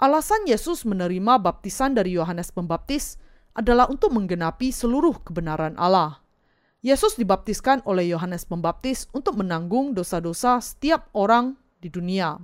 Alasan 0.00 0.48
Yesus 0.48 0.88
menerima 0.88 1.36
baptisan 1.36 1.92
dari 1.92 2.16
Yohanes 2.16 2.48
Pembaptis 2.48 3.20
adalah 3.54 3.90
untuk 3.90 4.14
menggenapi 4.14 4.70
seluruh 4.70 5.22
kebenaran 5.26 5.74
Allah. 5.74 6.22
Yesus 6.80 7.20
dibaptiskan 7.20 7.84
oleh 7.84 8.08
Yohanes 8.08 8.48
Pembaptis 8.48 9.04
untuk 9.12 9.36
menanggung 9.36 9.92
dosa-dosa 9.92 10.64
setiap 10.64 11.12
orang 11.12 11.60
di 11.76 11.92
dunia. 11.92 12.40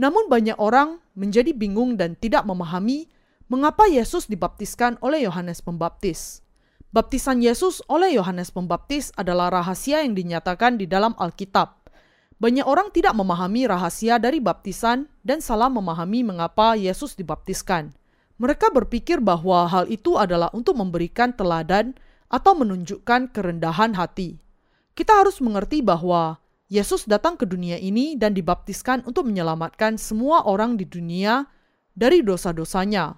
Namun 0.00 0.32
banyak 0.32 0.56
orang 0.56 0.96
menjadi 1.12 1.52
bingung 1.52 2.00
dan 2.00 2.16
tidak 2.16 2.48
memahami 2.48 3.12
mengapa 3.52 3.84
Yesus 3.84 4.24
dibaptiskan 4.24 4.96
oleh 5.04 5.28
Yohanes 5.28 5.60
Pembaptis. 5.60 6.40
Baptisan 6.92 7.44
Yesus 7.44 7.84
oleh 7.88 8.16
Yohanes 8.16 8.48
Pembaptis 8.52 9.12
adalah 9.20 9.52
rahasia 9.52 10.00
yang 10.00 10.16
dinyatakan 10.16 10.80
di 10.80 10.88
dalam 10.88 11.12
Alkitab. 11.20 11.88
Banyak 12.40 12.64
orang 12.64 12.88
tidak 12.92 13.12
memahami 13.12 13.68
rahasia 13.68 14.16
dari 14.16 14.40
baptisan 14.40 15.08
dan 15.20 15.44
salah 15.44 15.68
memahami 15.68 16.24
mengapa 16.24 16.72
Yesus 16.76 17.12
dibaptiskan. 17.16 17.92
Mereka 18.42 18.74
berpikir 18.74 19.22
bahwa 19.22 19.70
hal 19.70 19.86
itu 19.86 20.18
adalah 20.18 20.50
untuk 20.50 20.74
memberikan 20.74 21.30
teladan 21.30 21.94
atau 22.26 22.58
menunjukkan 22.58 23.30
kerendahan 23.30 23.94
hati. 23.94 24.42
Kita 24.98 25.22
harus 25.22 25.38
mengerti 25.38 25.78
bahwa 25.78 26.42
Yesus 26.66 27.06
datang 27.06 27.38
ke 27.38 27.46
dunia 27.46 27.78
ini 27.78 28.18
dan 28.18 28.34
dibaptiskan 28.34 29.06
untuk 29.06 29.30
menyelamatkan 29.30 29.94
semua 29.94 30.42
orang 30.42 30.74
di 30.74 30.90
dunia 30.90 31.46
dari 31.94 32.18
dosa-dosanya. 32.26 33.14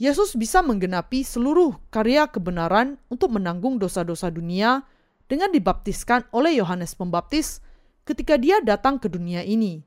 Yesus 0.00 0.32
bisa 0.40 0.64
menggenapi 0.64 1.20
seluruh 1.20 1.76
karya 1.92 2.32
kebenaran 2.32 2.96
untuk 3.12 3.28
menanggung 3.36 3.76
dosa-dosa 3.76 4.32
dunia 4.32 4.88
dengan 5.28 5.52
dibaptiskan 5.52 6.24
oleh 6.32 6.56
Yohanes 6.56 6.96
Pembaptis 6.96 7.60
ketika 8.08 8.40
dia 8.40 8.64
datang 8.64 8.96
ke 8.96 9.12
dunia 9.12 9.44
ini. 9.44 9.84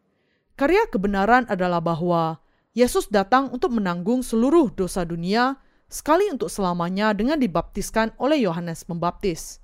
Karya 0.54 0.86
kebenaran 0.94 1.50
adalah 1.50 1.82
bahwa 1.82 2.38
Yesus 2.76 3.08
datang 3.08 3.56
untuk 3.56 3.72
menanggung 3.72 4.20
seluruh 4.20 4.68
dosa 4.68 5.08
dunia 5.08 5.56
sekali 5.88 6.28
untuk 6.28 6.52
selamanya 6.52 7.16
dengan 7.16 7.40
dibaptiskan 7.40 8.12
oleh 8.20 8.44
Yohanes 8.44 8.84
Pembaptis. 8.84 9.64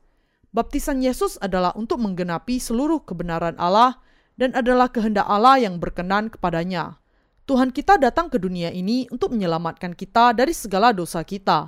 Baptisan 0.56 1.04
Yesus 1.04 1.36
adalah 1.44 1.76
untuk 1.76 2.00
menggenapi 2.00 2.56
seluruh 2.56 3.04
kebenaran 3.04 3.60
Allah 3.60 4.00
dan 4.40 4.56
adalah 4.56 4.88
kehendak 4.88 5.28
Allah 5.28 5.60
yang 5.60 5.76
berkenan 5.76 6.32
kepadanya. 6.32 7.04
Tuhan 7.52 7.76
kita 7.76 8.00
datang 8.00 8.32
ke 8.32 8.40
dunia 8.40 8.72
ini 8.72 9.12
untuk 9.12 9.36
menyelamatkan 9.36 9.92
kita 9.92 10.32
dari 10.32 10.56
segala 10.56 10.96
dosa 10.96 11.20
kita. 11.28 11.68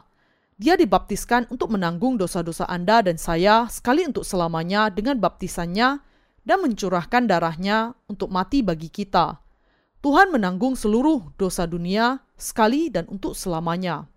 Dia 0.55 0.79
dibaptiskan 0.79 1.51
untuk 1.51 1.75
menanggung 1.75 2.15
dosa-dosa 2.15 2.71
Anda 2.71 3.03
dan 3.03 3.19
saya 3.19 3.67
sekali 3.67 4.07
untuk 4.07 4.23
selamanya 4.23 4.87
dengan 4.87 5.19
baptisannya 5.19 5.99
dan 6.47 6.57
mencurahkan 6.63 7.27
darahnya 7.27 7.99
untuk 8.07 8.31
mati 8.31 8.63
bagi 8.63 8.87
kita. 8.87 9.42
Tuhan 10.03 10.35
menanggung 10.35 10.75
seluruh 10.75 11.31
dosa 11.39 11.63
dunia 11.63 12.19
sekali 12.35 12.91
dan 12.91 13.07
untuk 13.07 13.39
selamanya. 13.39 14.11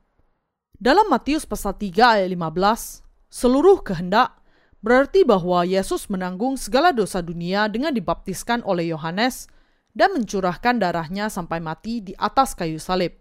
Dalam 0.82 1.06
Matius 1.06 1.46
pasal 1.46 1.78
3 1.78 2.18
ayat 2.18 2.26
15, 2.26 3.06
seluruh 3.30 3.86
kehendak 3.86 4.34
berarti 4.82 5.22
bahwa 5.22 5.62
Yesus 5.62 6.10
menanggung 6.10 6.58
segala 6.58 6.90
dosa 6.90 7.22
dunia 7.22 7.70
dengan 7.70 7.94
dibaptiskan 7.94 8.66
oleh 8.66 8.90
Yohanes 8.90 9.46
dan 9.94 10.10
mencurahkan 10.10 10.82
darahnya 10.82 11.30
sampai 11.30 11.62
mati 11.62 12.02
di 12.02 12.18
atas 12.18 12.58
kayu 12.58 12.82
salib. 12.82 13.14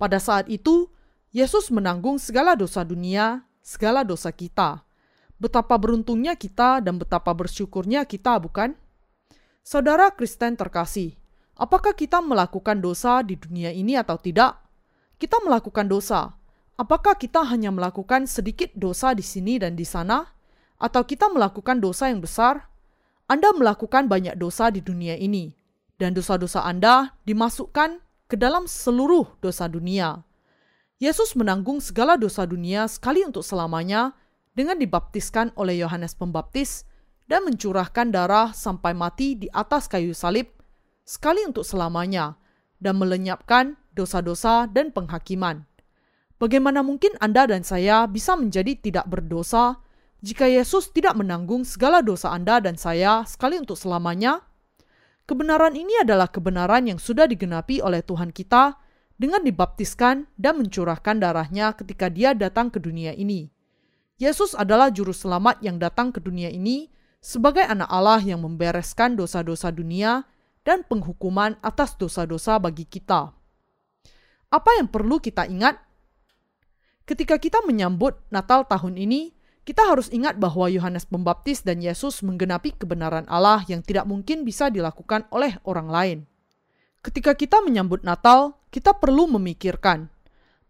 Pada 0.00 0.16
saat 0.16 0.48
itu, 0.48 0.88
Yesus 1.36 1.68
menanggung 1.68 2.16
segala 2.16 2.56
dosa 2.56 2.80
dunia, 2.80 3.44
segala 3.60 4.08
dosa 4.08 4.32
kita. 4.32 4.88
Betapa 5.36 5.76
beruntungnya 5.76 6.32
kita 6.32 6.80
dan 6.80 6.96
betapa 6.96 7.36
bersyukurnya 7.36 8.08
kita, 8.08 8.40
bukan? 8.40 8.72
Saudara 9.60 10.08
Kristen 10.08 10.56
terkasih, 10.56 11.19
apakah 11.60 11.92
kita 11.92 12.24
melakukan 12.24 12.80
dosa 12.80 13.20
di 13.20 13.36
dunia 13.36 13.68
ini 13.68 14.00
atau 14.00 14.16
tidak? 14.16 14.56
Kita 15.20 15.36
melakukan 15.44 15.84
dosa, 15.84 16.40
Apakah 16.80 17.12
kita 17.20 17.44
hanya 17.44 17.68
melakukan 17.68 18.24
sedikit 18.24 18.72
dosa 18.72 19.12
di 19.12 19.20
sini 19.20 19.60
dan 19.60 19.76
di 19.76 19.84
sana, 19.84 20.24
atau 20.80 21.04
kita 21.04 21.28
melakukan 21.28 21.76
dosa 21.76 22.08
yang 22.08 22.24
besar? 22.24 22.72
Anda 23.28 23.52
melakukan 23.52 24.08
banyak 24.08 24.40
dosa 24.40 24.72
di 24.72 24.80
dunia 24.80 25.12
ini, 25.20 25.52
dan 26.00 26.16
dosa-dosa 26.16 26.64
Anda 26.64 27.12
dimasukkan 27.28 28.00
ke 28.32 28.36
dalam 28.40 28.64
seluruh 28.64 29.28
dosa 29.44 29.68
dunia. 29.68 30.24
Yesus 30.96 31.36
menanggung 31.36 31.84
segala 31.84 32.16
dosa 32.16 32.48
dunia 32.48 32.88
sekali 32.88 33.28
untuk 33.28 33.44
selamanya 33.44 34.16
dengan 34.56 34.80
dibaptiskan 34.80 35.52
oleh 35.60 35.84
Yohanes 35.84 36.16
Pembaptis 36.16 36.88
dan 37.28 37.44
mencurahkan 37.44 38.08
darah 38.08 38.56
sampai 38.56 38.96
mati 38.96 39.36
di 39.36 39.52
atas 39.52 39.84
kayu 39.84 40.16
salib 40.16 40.48
sekali 41.10 41.42
untuk 41.42 41.66
selamanya 41.66 42.38
dan 42.78 42.94
melenyapkan 42.94 43.74
dosa-dosa 43.98 44.70
dan 44.70 44.94
penghakiman. 44.94 45.66
Bagaimana 46.38 46.86
mungkin 46.86 47.18
Anda 47.18 47.50
dan 47.50 47.66
saya 47.66 48.06
bisa 48.06 48.38
menjadi 48.38 48.78
tidak 48.78 49.10
berdosa 49.10 49.82
jika 50.22 50.46
Yesus 50.46 50.94
tidak 50.94 51.18
menanggung 51.18 51.66
segala 51.66 51.98
dosa 51.98 52.30
Anda 52.30 52.62
dan 52.62 52.78
saya 52.78 53.26
sekali 53.26 53.58
untuk 53.58 53.74
selamanya? 53.74 54.46
Kebenaran 55.26 55.74
ini 55.74 55.98
adalah 55.98 56.30
kebenaran 56.30 56.86
yang 56.86 57.02
sudah 57.02 57.26
digenapi 57.26 57.82
oleh 57.82 58.06
Tuhan 58.06 58.30
kita 58.30 58.78
dengan 59.18 59.42
dibaptiskan 59.42 60.30
dan 60.38 60.62
mencurahkan 60.62 61.18
darahnya 61.18 61.74
ketika 61.74 62.06
dia 62.06 62.38
datang 62.38 62.70
ke 62.70 62.78
dunia 62.78 63.18
ini. 63.18 63.50
Yesus 64.16 64.54
adalah 64.54 64.94
juru 64.94 65.10
selamat 65.10 65.58
yang 65.60 65.76
datang 65.82 66.14
ke 66.14 66.22
dunia 66.22 66.54
ini 66.54 66.86
sebagai 67.18 67.66
anak 67.66 67.90
Allah 67.90 68.22
yang 68.22 68.46
membereskan 68.46 69.18
dosa-dosa 69.18 69.74
dunia 69.74 70.24
dan 70.66 70.84
penghukuman 70.84 71.56
atas 71.64 71.96
dosa-dosa 71.96 72.60
bagi 72.60 72.84
kita. 72.84 73.32
Apa 74.50 74.70
yang 74.78 74.90
perlu 74.90 75.22
kita 75.22 75.46
ingat 75.46 75.90
Ketika 77.10 77.42
kita 77.42 77.58
menyambut 77.66 78.22
Natal 78.30 78.70
tahun 78.70 78.94
ini, 78.94 79.34
kita 79.66 79.82
harus 79.82 80.06
ingat 80.14 80.38
bahwa 80.38 80.70
Yohanes 80.70 81.10
Pembaptis 81.10 81.66
dan 81.66 81.82
Yesus 81.82 82.22
menggenapi 82.22 82.70
kebenaran 82.78 83.26
Allah 83.26 83.66
yang 83.66 83.82
tidak 83.82 84.06
mungkin 84.06 84.46
bisa 84.46 84.70
dilakukan 84.70 85.26
oleh 85.34 85.58
orang 85.66 85.90
lain. 85.90 86.18
Ketika 87.02 87.34
kita 87.34 87.66
menyambut 87.66 88.06
Natal, 88.06 88.62
kita 88.70 88.94
perlu 88.94 89.26
memikirkan 89.26 90.06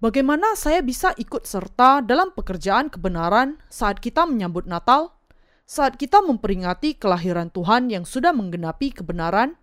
bagaimana 0.00 0.56
saya 0.56 0.80
bisa 0.80 1.12
ikut 1.20 1.44
serta 1.44 2.00
dalam 2.00 2.32
pekerjaan 2.32 2.88
kebenaran 2.88 3.61
saat 3.68 4.00
kita 4.00 4.25
menyambut 4.25 4.64
Natal, 4.64 5.12
saat 5.68 6.00
kita 6.00 6.25
memperingati 6.25 6.97
kelahiran 6.97 7.52
Tuhan 7.52 7.92
yang 7.92 8.09
sudah 8.09 8.32
menggenapi 8.32 8.97
kebenaran, 8.97 9.61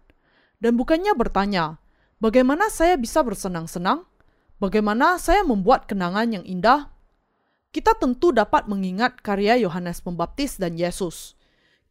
dan 0.61 0.77
bukannya 0.77 1.13
bertanya, 1.13 1.81
bagaimana 2.21 2.69
saya 2.71 2.97
bisa 2.97 3.21
bersenang-senang 3.21 4.07
Bagaimana 4.57 5.21
saya 5.21 5.45
membuat 5.45 5.85
kenangan 5.85 6.33
yang 6.33 6.41
indah? 6.41 6.89
Kita 7.69 7.93
tentu 7.93 8.33
dapat 8.33 8.65
mengingat 8.65 9.21
karya 9.21 9.53
Yohanes 9.61 10.01
Pembaptis 10.01 10.57
dan 10.57 10.73
Yesus. 10.81 11.37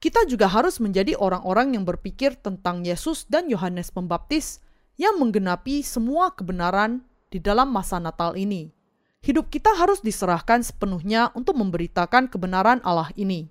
Kita 0.03 0.27
juga 0.27 0.51
harus 0.51 0.83
menjadi 0.83 1.15
orang-orang 1.15 1.79
yang 1.79 1.87
berpikir 1.87 2.35
tentang 2.35 2.83
Yesus 2.83 3.23
dan 3.31 3.47
Yohanes 3.47 3.95
Pembaptis 3.95 4.59
yang 4.99 5.15
menggenapi 5.23 5.87
semua 5.87 6.35
kebenaran 6.35 7.07
di 7.31 7.39
dalam 7.39 7.71
masa 7.71 8.03
Natal 8.03 8.35
ini. 8.35 8.75
Hidup 9.23 9.47
kita 9.47 9.71
harus 9.79 10.03
diserahkan 10.03 10.67
sepenuhnya 10.67 11.31
untuk 11.39 11.55
memberitakan 11.55 12.27
kebenaran 12.27 12.83
Allah 12.83 13.15
ini. 13.15 13.47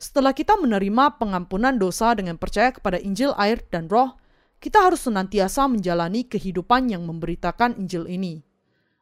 Setelah 0.00 0.32
kita 0.32 0.56
menerima 0.56 1.20
pengampunan 1.20 1.76
dosa 1.76 2.16
dengan 2.16 2.40
percaya 2.40 2.72
kepada 2.72 2.96
Injil, 2.96 3.36
air, 3.36 3.60
dan 3.68 3.84
Roh, 3.92 4.16
kita 4.60 4.84
harus 4.84 5.08
senantiasa 5.08 5.64
menjalani 5.66 6.28
kehidupan 6.28 6.92
yang 6.92 7.08
memberitakan 7.08 7.80
Injil 7.80 8.04
ini. 8.04 8.44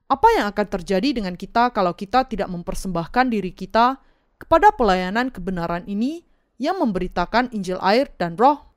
Apa 0.09 0.31
yang 0.39 0.47
akan 0.49 0.67
terjadi 0.79 1.13
dengan 1.13 1.35
kita 1.35 1.75
kalau 1.75 1.93
kita 1.93 2.25
tidak 2.31 2.49
mempersembahkan 2.49 3.29
diri 3.29 3.53
kita 3.53 3.99
kepada 4.39 4.73
pelayanan 4.73 5.29
kebenaran 5.29 5.85
ini 5.85 6.25
yang 6.57 6.79
memberitakan 6.81 7.51
Injil 7.53 7.77
air 7.83 8.09
dan 8.17 8.39
roh? 8.39 8.71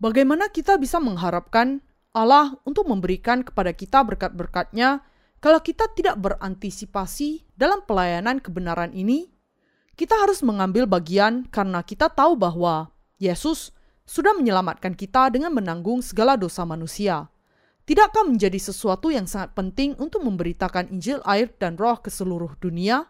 Bagaimana 0.00 0.48
kita 0.48 0.80
bisa 0.80 0.96
mengharapkan 1.02 1.84
Allah 2.14 2.56
untuk 2.64 2.88
memberikan 2.88 3.44
kepada 3.44 3.74
kita 3.76 4.00
berkat-berkatnya 4.06 5.04
kalau 5.42 5.60
kita 5.60 5.90
tidak 5.92 6.16
berantisipasi 6.16 7.44
dalam 7.58 7.82
pelayanan 7.84 8.38
kebenaran 8.40 8.94
ini? 8.94 9.28
Kita 9.98 10.16
harus 10.16 10.40
mengambil 10.40 10.88
bagian 10.88 11.44
karena 11.52 11.84
kita 11.84 12.08
tahu 12.08 12.38
bahwa 12.38 12.88
Yesus 13.20 13.76
sudah 14.10 14.34
menyelamatkan 14.34 14.98
kita 14.98 15.30
dengan 15.30 15.54
menanggung 15.54 16.02
segala 16.02 16.34
dosa 16.34 16.66
manusia. 16.66 17.30
Tidakkah 17.86 18.26
menjadi 18.26 18.58
sesuatu 18.58 19.14
yang 19.14 19.30
sangat 19.30 19.54
penting 19.54 19.94
untuk 20.02 20.26
memberitakan 20.26 20.90
Injil 20.90 21.22
air 21.22 21.46
dan 21.62 21.78
roh 21.78 21.94
ke 22.02 22.10
seluruh 22.10 22.58
dunia? 22.58 23.06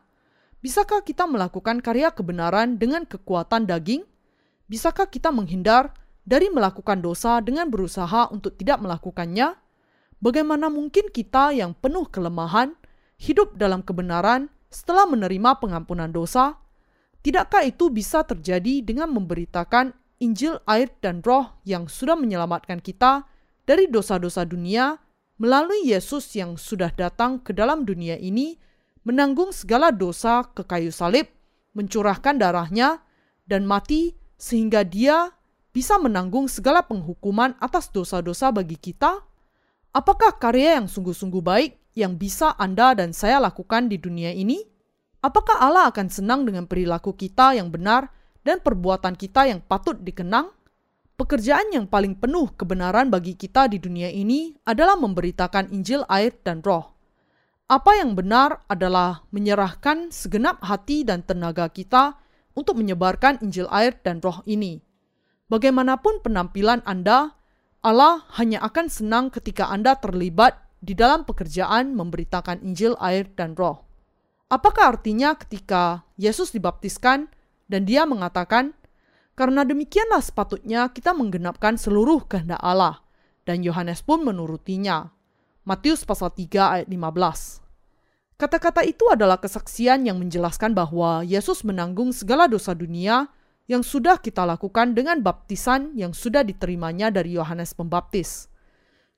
Bisakah 0.60 1.00
kita 1.00 1.24
melakukan 1.24 1.80
karya 1.80 2.12
kebenaran 2.12 2.76
dengan 2.76 3.08
kekuatan 3.08 3.64
daging? 3.64 4.04
Bisakah 4.68 5.08
kita 5.08 5.32
menghindar 5.32 5.96
dari 6.28 6.52
melakukan 6.52 7.00
dosa 7.00 7.40
dengan 7.40 7.72
berusaha 7.72 8.28
untuk 8.28 8.60
tidak 8.60 8.84
melakukannya? 8.84 9.56
Bagaimana 10.20 10.68
mungkin 10.68 11.08
kita 11.08 11.56
yang 11.56 11.72
penuh 11.72 12.04
kelemahan 12.12 12.76
hidup 13.16 13.56
dalam 13.56 13.80
kebenaran 13.80 14.52
setelah 14.68 15.08
menerima 15.08 15.64
pengampunan 15.64 16.12
dosa? 16.12 16.60
Tidakkah 17.24 17.64
itu 17.64 17.88
bisa 17.88 18.20
terjadi 18.24 18.84
dengan 18.84 19.12
memberitakan 19.12 19.96
Injil, 20.20 20.60
air, 20.68 20.92
dan 21.00 21.24
Roh 21.24 21.58
yang 21.64 21.88
sudah 21.88 22.12
menyelamatkan 22.12 22.84
kita 22.84 23.24
dari 23.64 23.88
dosa-dosa 23.88 24.44
dunia 24.44 25.00
melalui 25.40 25.88
Yesus 25.88 26.36
yang 26.36 26.60
sudah 26.60 26.92
datang 26.92 27.40
ke 27.40 27.56
dalam 27.56 27.88
dunia 27.88 28.20
ini 28.20 28.60
menanggung 29.08 29.48
segala 29.56 29.88
dosa 29.88 30.44
ke 30.52 30.60
kayu 30.68 30.92
salib, 30.92 31.24
mencurahkan 31.72 32.36
darahnya, 32.36 33.00
dan 33.48 33.64
mati 33.64 34.12
sehingga 34.36 34.84
dia 34.84 35.32
bisa 35.72 35.96
menanggung 35.96 36.52
segala 36.52 36.84
penghukuman 36.84 37.56
atas 37.56 37.88
dosa-dosa 37.88 38.52
bagi 38.52 38.76
kita? 38.76 39.24
Apakah 39.96 40.36
karya 40.36 40.76
yang 40.78 40.86
sungguh-sungguh 40.86 41.40
baik 41.42 41.72
yang 41.96 42.20
bisa 42.20 42.54
Anda 42.60 42.92
dan 42.92 43.16
saya 43.16 43.40
lakukan 43.40 43.88
di 43.88 43.96
dunia 43.96 44.36
ini? 44.36 44.60
Apakah 45.24 45.64
Allah 45.64 45.88
akan 45.88 46.12
senang 46.12 46.44
dengan 46.44 46.68
perilaku 46.68 47.16
kita 47.16 47.56
yang 47.56 47.72
benar 47.72 48.19
dan 48.46 48.64
perbuatan 48.64 49.16
kita 49.16 49.48
yang 49.48 49.60
patut 49.64 50.00
dikenang? 50.00 50.50
Pekerjaan 51.20 51.68
yang 51.76 51.84
paling 51.84 52.16
penuh 52.16 52.48
kebenaran 52.56 53.12
bagi 53.12 53.36
kita 53.36 53.68
di 53.68 53.76
dunia 53.76 54.08
ini 54.08 54.56
adalah 54.64 54.96
memberitakan 54.96 55.68
Injil, 55.68 56.08
air, 56.08 56.32
dan 56.40 56.64
Roh. 56.64 56.96
Apa 57.68 58.00
yang 58.00 58.16
benar 58.16 58.64
adalah 58.72 59.28
menyerahkan 59.28 60.08
segenap 60.08 60.64
hati 60.64 61.04
dan 61.04 61.20
tenaga 61.20 61.68
kita 61.68 62.16
untuk 62.56 62.80
menyebarkan 62.80 63.36
Injil, 63.44 63.68
air, 63.68 64.00
dan 64.00 64.24
Roh 64.24 64.40
ini. 64.48 64.80
Bagaimanapun 65.52 66.24
penampilan 66.24 66.80
Anda, 66.88 67.36
Allah 67.84 68.24
hanya 68.40 68.64
akan 68.64 68.88
senang 68.88 69.28
ketika 69.28 69.68
Anda 69.68 70.00
terlibat 70.00 70.56
di 70.80 70.96
dalam 70.96 71.28
pekerjaan 71.28 71.92
memberitakan 71.92 72.64
Injil, 72.64 72.96
air, 72.96 73.28
dan 73.36 73.52
Roh. 73.60 73.84
Apakah 74.48 74.96
artinya 74.96 75.36
ketika 75.36 76.08
Yesus 76.16 76.50
dibaptiskan 76.50 77.28
dan 77.70 77.86
Dia 77.86 78.02
mengatakan, 78.02 78.74
karena 79.38 79.62
demikianlah 79.62 80.18
sepatutnya 80.18 80.90
kita 80.90 81.14
menggenapkan 81.14 81.78
seluruh 81.78 82.26
kehendak 82.26 82.58
Allah. 82.58 83.00
Dan 83.46 83.62
Yohanes 83.62 84.02
pun 84.02 84.26
menurutinya. 84.26 85.14
Matius 85.64 86.04
pasal 86.04 86.34
3 86.34 86.82
ayat 86.82 86.88
15. 86.90 87.62
Kata-kata 88.36 88.82
itu 88.84 89.06
adalah 89.08 89.38
kesaksian 89.38 90.04
yang 90.04 90.18
menjelaskan 90.18 90.74
bahwa 90.74 91.22
Yesus 91.24 91.62
menanggung 91.64 92.10
segala 92.10 92.50
dosa 92.50 92.74
dunia 92.76 93.30
yang 93.70 93.86
sudah 93.86 94.18
kita 94.18 94.42
lakukan 94.42 94.92
dengan 94.98 95.22
baptisan 95.22 95.94
yang 95.94 96.10
sudah 96.10 96.42
diterimanya 96.42 97.08
dari 97.14 97.38
Yohanes 97.38 97.70
Pembaptis. 97.72 98.50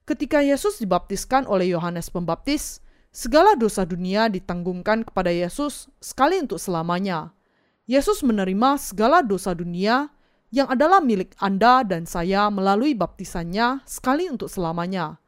Ketika 0.04 0.42
Yesus 0.42 0.82
dibaptiskan 0.82 1.46
oleh 1.48 1.72
Yohanes 1.72 2.10
Pembaptis, 2.10 2.82
segala 3.14 3.54
dosa 3.54 3.86
dunia 3.86 4.26
ditanggungkan 4.26 5.06
kepada 5.06 5.30
Yesus 5.30 5.88
sekali 6.02 6.42
untuk 6.42 6.58
selamanya. 6.58 7.30
Yesus 7.92 8.24
menerima 8.24 8.80
segala 8.80 9.20
dosa 9.20 9.52
dunia 9.52 10.08
yang 10.48 10.64
adalah 10.72 11.04
milik 11.04 11.36
Anda 11.36 11.84
dan 11.84 12.08
saya 12.08 12.48
melalui 12.48 12.96
baptisannya 12.96 13.84
sekali 13.84 14.32
untuk 14.32 14.48
selamanya. 14.48 15.20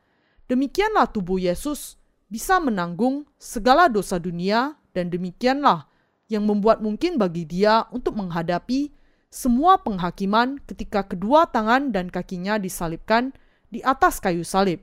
Demikianlah 0.48 1.12
tubuh 1.12 1.36
Yesus 1.36 2.00
bisa 2.32 2.56
menanggung 2.64 3.28
segala 3.36 3.92
dosa 3.92 4.16
dunia 4.16 4.80
dan 4.96 5.12
demikianlah 5.12 5.92
yang 6.32 6.48
membuat 6.48 6.80
mungkin 6.80 7.20
bagi 7.20 7.44
dia 7.44 7.84
untuk 7.92 8.16
menghadapi 8.16 8.96
semua 9.28 9.76
penghakiman 9.84 10.56
ketika 10.64 11.04
kedua 11.04 11.44
tangan 11.44 11.92
dan 11.92 12.08
kakinya 12.08 12.56
disalibkan 12.56 13.36
di 13.68 13.84
atas 13.84 14.24
kayu 14.24 14.40
salib. 14.40 14.80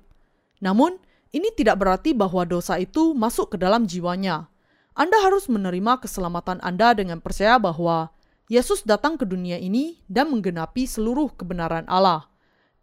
Namun, 0.61 1.01
ini 1.33 1.49
tidak 1.57 1.81
berarti 1.81 2.13
bahwa 2.13 2.45
dosa 2.45 2.77
itu 2.77 3.17
masuk 3.17 3.55
ke 3.55 3.57
dalam 3.57 3.89
jiwanya. 3.89 4.50
Anda 4.91 5.15
harus 5.23 5.47
menerima 5.47 6.03
keselamatan 6.03 6.59
Anda 6.59 6.91
dengan 6.91 7.23
percaya 7.23 7.55
bahwa 7.55 8.11
Yesus 8.51 8.83
datang 8.83 9.15
ke 9.15 9.23
dunia 9.23 9.55
ini 9.55 10.03
dan 10.11 10.27
menggenapi 10.27 10.83
seluruh 10.83 11.31
kebenaran 11.39 11.87
Allah. 11.87 12.27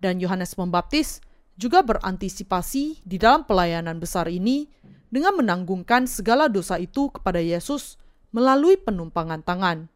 Dan 0.01 0.17
Yohanes 0.17 0.57
Pembaptis 0.57 1.21
juga 1.61 1.85
berantisipasi 1.85 3.05
di 3.05 3.17
dalam 3.21 3.45
pelayanan 3.45 4.01
besar 4.01 4.31
ini 4.33 4.71
dengan 5.13 5.37
menanggungkan 5.37 6.09
segala 6.09 6.49
dosa 6.49 6.81
itu 6.81 7.13
kepada 7.13 7.43
Yesus 7.43 8.01
melalui 8.33 8.81
penumpangan 8.81 9.45
tangan. 9.45 9.93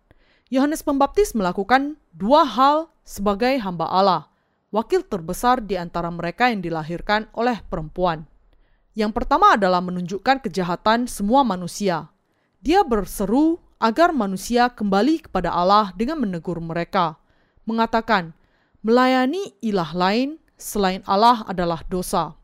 Yohanes 0.52 0.84
Pembaptis 0.84 1.32
melakukan 1.32 1.96
dua 2.12 2.44
hal 2.44 2.92
sebagai 3.08 3.56
hamba 3.64 3.88
Allah, 3.88 4.28
wakil 4.68 5.00
terbesar 5.00 5.64
di 5.64 5.80
antara 5.80 6.12
mereka 6.12 6.52
yang 6.52 6.60
dilahirkan 6.60 7.32
oleh 7.32 7.64
perempuan. 7.72 8.28
Yang 8.92 9.12
pertama 9.16 9.56
adalah 9.56 9.80
menunjukkan 9.80 10.44
kejahatan 10.44 11.08
semua 11.08 11.40
manusia. 11.40 12.12
Dia 12.60 12.84
berseru 12.84 13.56
agar 13.80 14.12
manusia 14.12 14.68
kembali 14.68 15.26
kepada 15.26 15.48
Allah 15.50 15.90
dengan 15.96 16.20
menegur 16.20 16.60
mereka, 16.60 17.16
mengatakan, 17.64 18.36
"Melayani 18.84 19.56
ilah 19.64 19.90
lain 19.96 20.36
selain 20.60 21.00
Allah 21.08 21.42
adalah 21.48 21.80
dosa." 21.88 22.36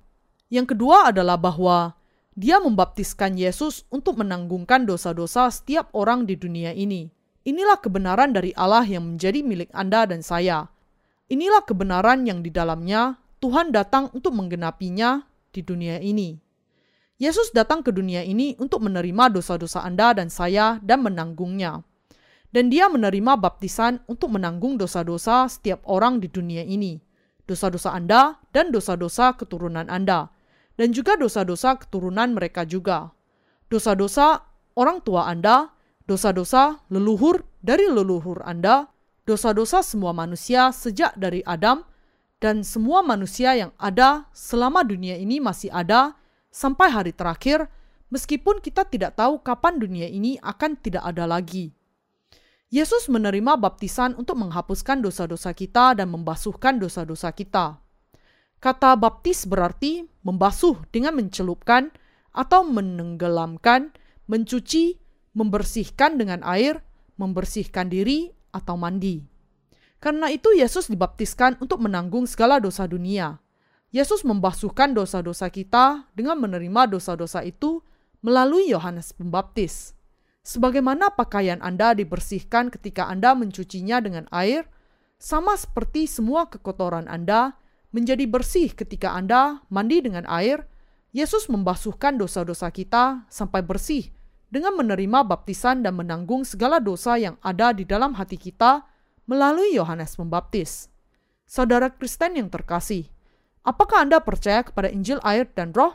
Yang 0.48 0.74
kedua 0.74 1.12
adalah 1.12 1.36
bahwa 1.36 1.92
dia 2.32 2.56
membaptiskan 2.56 3.36
Yesus 3.36 3.84
untuk 3.92 4.16
menanggungkan 4.16 4.88
dosa-dosa 4.88 5.52
setiap 5.52 5.92
orang 5.92 6.24
di 6.24 6.32
dunia 6.32 6.72
ini. 6.72 7.12
Inilah 7.44 7.76
kebenaran 7.76 8.32
dari 8.32 8.56
Allah 8.56 8.88
yang 8.88 9.04
menjadi 9.04 9.44
milik 9.44 9.68
Anda 9.76 10.08
dan 10.08 10.24
saya. 10.24 10.72
Inilah 11.28 11.60
kebenaran 11.68 12.24
yang 12.24 12.40
di 12.40 12.48
dalamnya 12.48 13.20
Tuhan 13.44 13.68
datang 13.68 14.08
untuk 14.16 14.32
menggenapinya 14.32 15.27
di 15.52 15.64
dunia 15.64 15.98
ini. 16.02 16.38
Yesus 17.18 17.50
datang 17.50 17.82
ke 17.82 17.90
dunia 17.90 18.22
ini 18.22 18.54
untuk 18.62 18.78
menerima 18.86 19.34
dosa-dosa 19.34 19.82
Anda 19.82 20.14
dan 20.14 20.30
saya 20.30 20.78
dan 20.86 21.02
menanggungnya. 21.02 21.82
Dan 22.48 22.70
dia 22.72 22.86
menerima 22.88 23.36
baptisan 23.36 24.00
untuk 24.08 24.32
menanggung 24.32 24.78
dosa-dosa 24.78 25.50
setiap 25.50 25.84
orang 25.84 26.22
di 26.22 26.30
dunia 26.30 26.62
ini. 26.62 26.96
Dosa-dosa 27.44 27.92
Anda 27.92 28.38
dan 28.54 28.70
dosa-dosa 28.70 29.34
keturunan 29.34 29.90
Anda. 29.90 30.30
Dan 30.78 30.94
juga 30.94 31.18
dosa-dosa 31.18 31.76
keturunan 31.76 32.38
mereka 32.38 32.62
juga. 32.62 33.10
Dosa-dosa 33.66 34.46
orang 34.78 35.02
tua 35.02 35.26
Anda, 35.26 35.74
dosa-dosa 36.06 36.86
leluhur 36.88 37.44
dari 37.60 37.90
leluhur 37.90 38.46
Anda, 38.46 38.88
dosa-dosa 39.26 39.82
semua 39.82 40.14
manusia 40.14 40.70
sejak 40.70 41.18
dari 41.18 41.42
Adam, 41.44 41.82
dan 42.38 42.62
semua 42.62 43.02
manusia 43.02 43.54
yang 43.58 43.74
ada 43.78 44.30
selama 44.30 44.86
dunia 44.86 45.18
ini 45.18 45.42
masih 45.42 45.74
ada 45.74 46.14
sampai 46.54 46.90
hari 46.90 47.10
terakhir, 47.10 47.66
meskipun 48.14 48.62
kita 48.62 48.86
tidak 48.86 49.18
tahu 49.18 49.42
kapan 49.42 49.78
dunia 49.82 50.06
ini 50.06 50.38
akan 50.42 50.78
tidak 50.78 51.02
ada 51.02 51.26
lagi. 51.26 51.74
Yesus 52.68 53.08
menerima 53.08 53.56
baptisan 53.56 54.12
untuk 54.20 54.38
menghapuskan 54.38 55.00
dosa-dosa 55.00 55.56
kita 55.56 55.96
dan 55.96 56.12
membasuhkan 56.12 56.76
dosa-dosa 56.76 57.32
kita. 57.32 57.80
Kata 58.60 58.98
baptis 58.98 59.48
berarti 59.48 60.04
membasuh 60.20 60.76
dengan 60.92 61.16
mencelupkan 61.16 61.88
atau 62.34 62.66
menenggelamkan, 62.68 63.94
mencuci, 64.28 65.00
membersihkan 65.32 66.20
dengan 66.20 66.44
air, 66.44 66.84
membersihkan 67.16 67.88
diri, 67.88 68.34
atau 68.52 68.76
mandi. 68.76 69.37
Karena 69.98 70.30
itu 70.30 70.54
Yesus 70.54 70.86
dibaptiskan 70.86 71.58
untuk 71.58 71.82
menanggung 71.82 72.26
segala 72.30 72.62
dosa 72.62 72.86
dunia. 72.86 73.42
Yesus 73.90 74.22
membasuhkan 74.22 74.94
dosa-dosa 74.94 75.50
kita 75.50 76.06
dengan 76.14 76.38
menerima 76.38 76.86
dosa-dosa 76.86 77.42
itu 77.42 77.82
melalui 78.22 78.70
Yohanes 78.70 79.10
Pembaptis. 79.16 79.96
Sebagaimana 80.46 81.12
pakaian 81.12 81.58
Anda 81.60 81.92
dibersihkan 81.98 82.70
ketika 82.70 83.10
Anda 83.10 83.34
mencucinya 83.34 83.98
dengan 83.98 84.24
air, 84.30 84.70
sama 85.18 85.58
seperti 85.58 86.06
semua 86.06 86.46
kekotoran 86.46 87.10
Anda 87.10 87.58
menjadi 87.90 88.28
bersih 88.30 88.72
ketika 88.76 89.16
Anda 89.16 89.64
mandi 89.66 89.98
dengan 90.04 90.28
air, 90.30 90.68
Yesus 91.10 91.48
membasuhkan 91.48 92.20
dosa-dosa 92.20 92.68
kita 92.70 93.26
sampai 93.32 93.64
bersih 93.64 94.12
dengan 94.48 94.76
menerima 94.76 95.24
baptisan 95.24 95.80
dan 95.80 95.96
menanggung 95.96 96.44
segala 96.44 96.80
dosa 96.80 97.16
yang 97.16 97.40
ada 97.40 97.72
di 97.72 97.88
dalam 97.88 98.16
hati 98.16 98.36
kita 98.36 98.84
melalui 99.28 99.76
Yohanes 99.76 100.16
Pembaptis. 100.16 100.88
Saudara 101.44 101.92
Kristen 101.92 102.40
yang 102.40 102.48
terkasih, 102.48 103.12
apakah 103.60 104.08
Anda 104.08 104.24
percaya 104.24 104.64
kepada 104.64 104.88
Injil, 104.88 105.20
air, 105.20 105.44
dan 105.52 105.76
Roh? 105.76 105.92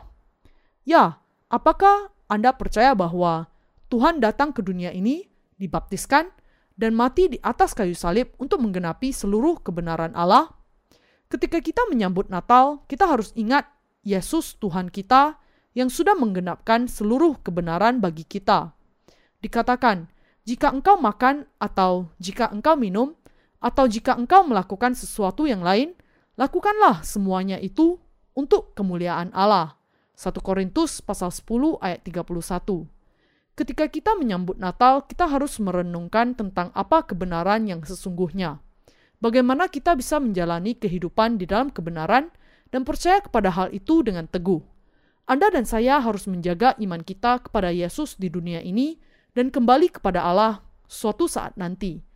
Ya, 0.86 1.18
apakah 1.50 2.14
Anda 2.30 2.54
percaya 2.54 2.94
bahwa 2.94 3.50
Tuhan 3.90 4.22
datang 4.22 4.54
ke 4.54 4.62
dunia 4.62 4.94
ini, 4.94 5.26
dibaptiskan, 5.58 6.30
dan 6.78 6.94
mati 6.94 7.30
di 7.30 7.38
atas 7.42 7.74
kayu 7.74 7.94
salib 7.94 8.30
untuk 8.38 8.62
menggenapi 8.62 9.10
seluruh 9.10 9.58
kebenaran 9.62 10.14
Allah? 10.14 10.54
Ketika 11.26 11.58
kita 11.58 11.82
menyambut 11.90 12.30
Natal, 12.30 12.86
kita 12.86 13.10
harus 13.10 13.34
ingat 13.34 13.66
Yesus 14.06 14.54
Tuhan 14.62 14.94
kita 14.94 15.42
yang 15.74 15.90
sudah 15.90 16.14
menggenapkan 16.14 16.86
seluruh 16.86 17.42
kebenaran 17.42 17.98
bagi 17.98 18.22
kita. 18.22 18.70
Dikatakan, 19.42 20.06
jika 20.46 20.70
engkau 20.70 21.00
makan 21.00 21.50
atau 21.58 22.06
jika 22.22 22.52
engkau 22.54 22.78
minum, 22.78 23.18
atau 23.64 23.88
jika 23.88 24.12
engkau 24.12 24.44
melakukan 24.44 24.92
sesuatu 24.92 25.48
yang 25.48 25.64
lain, 25.64 25.96
lakukanlah 26.36 27.00
semuanya 27.00 27.56
itu 27.56 27.96
untuk 28.36 28.76
kemuliaan 28.76 29.32
Allah. 29.32 29.80
1 30.20 30.36
Korintus 30.44 31.00
pasal 31.00 31.32
10 31.32 31.80
ayat 31.80 32.04
31. 32.04 32.84
Ketika 33.56 33.88
kita 33.88 34.12
menyambut 34.20 34.60
Natal, 34.60 35.08
kita 35.08 35.24
harus 35.24 35.56
merenungkan 35.62 36.36
tentang 36.36 36.68
apa 36.76 37.08
kebenaran 37.08 37.64
yang 37.64 37.80
sesungguhnya. 37.80 38.60
Bagaimana 39.24 39.72
kita 39.72 39.96
bisa 39.96 40.20
menjalani 40.20 40.76
kehidupan 40.76 41.40
di 41.40 41.48
dalam 41.48 41.72
kebenaran 41.72 42.28
dan 42.68 42.84
percaya 42.84 43.24
kepada 43.24 43.48
hal 43.48 43.72
itu 43.72 44.04
dengan 44.04 44.28
teguh. 44.28 44.60
Anda 45.24 45.48
dan 45.48 45.64
saya 45.64 46.04
harus 46.04 46.28
menjaga 46.28 46.76
iman 46.84 47.00
kita 47.00 47.40
kepada 47.48 47.72
Yesus 47.72 48.20
di 48.20 48.28
dunia 48.28 48.60
ini 48.60 49.00
dan 49.32 49.48
kembali 49.48 49.88
kepada 49.88 50.20
Allah 50.20 50.60
suatu 50.84 51.24
saat 51.24 51.56
nanti. 51.56 52.13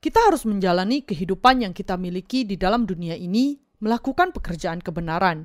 Kita 0.00 0.16
harus 0.16 0.48
menjalani 0.48 1.04
kehidupan 1.04 1.60
yang 1.60 1.76
kita 1.76 2.00
miliki 2.00 2.48
di 2.48 2.56
dalam 2.56 2.88
dunia 2.88 3.12
ini, 3.20 3.60
melakukan 3.84 4.32
pekerjaan 4.32 4.80
kebenaran. 4.80 5.44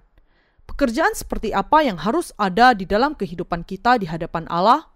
Pekerjaan 0.63 1.11
seperti 1.11 1.51
apa 1.51 1.83
yang 1.83 1.99
harus 1.99 2.31
ada 2.39 2.71
di 2.71 2.87
dalam 2.87 3.19
kehidupan 3.19 3.67
kita 3.67 3.99
di 3.99 4.07
hadapan 4.07 4.47
Allah? 4.47 4.87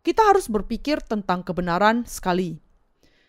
Kita 0.00 0.24
harus 0.24 0.48
berpikir 0.48 1.04
tentang 1.04 1.44
kebenaran 1.44 2.08
sekali. 2.08 2.56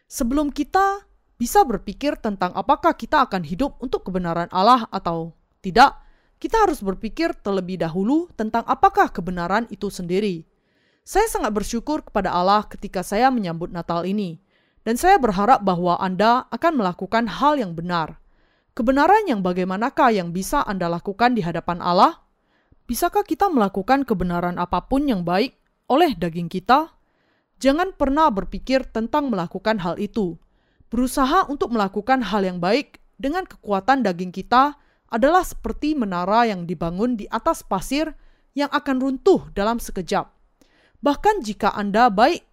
Sebelum 0.07 0.55
kita 0.55 1.03
bisa 1.35 1.67
berpikir 1.67 2.15
tentang 2.23 2.55
apakah 2.55 2.95
kita 2.95 3.27
akan 3.27 3.43
hidup 3.43 3.75
untuk 3.83 4.07
kebenaran 4.07 4.47
Allah 4.55 4.87
atau 4.95 5.35
tidak, 5.59 5.99
kita 6.39 6.55
harus 6.63 6.79
berpikir 6.79 7.35
terlebih 7.43 7.83
dahulu 7.83 8.31
tentang 8.39 8.63
apakah 8.63 9.11
kebenaran 9.11 9.67
itu 9.67 9.91
sendiri. 9.91 10.47
Saya 11.03 11.27
sangat 11.27 11.51
bersyukur 11.51 11.99
kepada 11.99 12.31
Allah 12.31 12.63
ketika 12.63 13.03
saya 13.03 13.27
menyambut 13.27 13.75
Natal 13.75 14.07
ini, 14.07 14.39
dan 14.85 14.95
saya 15.01 15.17
berharap 15.17 15.65
bahwa 15.65 15.97
Anda 15.97 16.45
akan 16.53 16.77
melakukan 16.77 17.25
hal 17.25 17.57
yang 17.57 17.73
benar. 17.73 18.21
Kebenaran 18.77 19.25
yang 19.25 19.41
bagaimanakah 19.41 20.13
yang 20.13 20.29
bisa 20.29 20.61
Anda 20.61 20.85
lakukan 20.85 21.33
di 21.33 21.41
hadapan 21.41 21.81
Allah? 21.81 22.21
Bisakah 22.85 23.25
kita 23.25 23.49
melakukan 23.49 24.05
kebenaran 24.05 24.61
apa 24.61 24.85
pun 24.85 25.09
yang 25.09 25.25
baik 25.25 25.57
oleh 25.89 26.13
daging 26.13 26.53
kita? 26.53 26.93
Jangan 27.57 27.97
pernah 27.97 28.29
berpikir 28.29 28.85
tentang 28.85 29.33
melakukan 29.33 29.81
hal 29.81 29.97
itu. 29.97 30.37
Berusaha 30.93 31.49
untuk 31.49 31.73
melakukan 31.73 32.21
hal 32.21 32.45
yang 32.45 32.61
baik 32.61 33.01
dengan 33.17 33.49
kekuatan 33.49 34.05
daging 34.05 34.29
kita 34.29 34.77
adalah 35.09 35.41
seperti 35.41 35.97
menara 35.97 36.45
yang 36.45 36.69
dibangun 36.69 37.17
di 37.17 37.25
atas 37.33 37.65
pasir 37.65 38.13
yang 38.53 38.69
akan 38.69 39.01
runtuh 39.01 39.49
dalam 39.57 39.81
sekejap. 39.81 40.29
Bahkan 41.01 41.41
jika 41.41 41.73
Anda 41.73 42.13
baik 42.13 42.43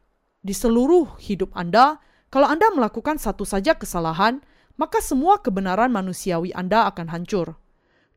di 0.40 0.54
seluruh 0.54 1.18
hidup 1.20 1.52
Anda, 1.52 1.98
kalau 2.32 2.48
Anda 2.48 2.72
melakukan 2.72 3.20
satu 3.20 3.44
saja 3.44 3.76
kesalahan, 3.76 4.40
maka 4.80 5.04
semua 5.04 5.36
kebenaran 5.44 5.92
manusiawi 5.92 6.56
Anda 6.56 6.88
akan 6.88 7.12
hancur. 7.12 7.60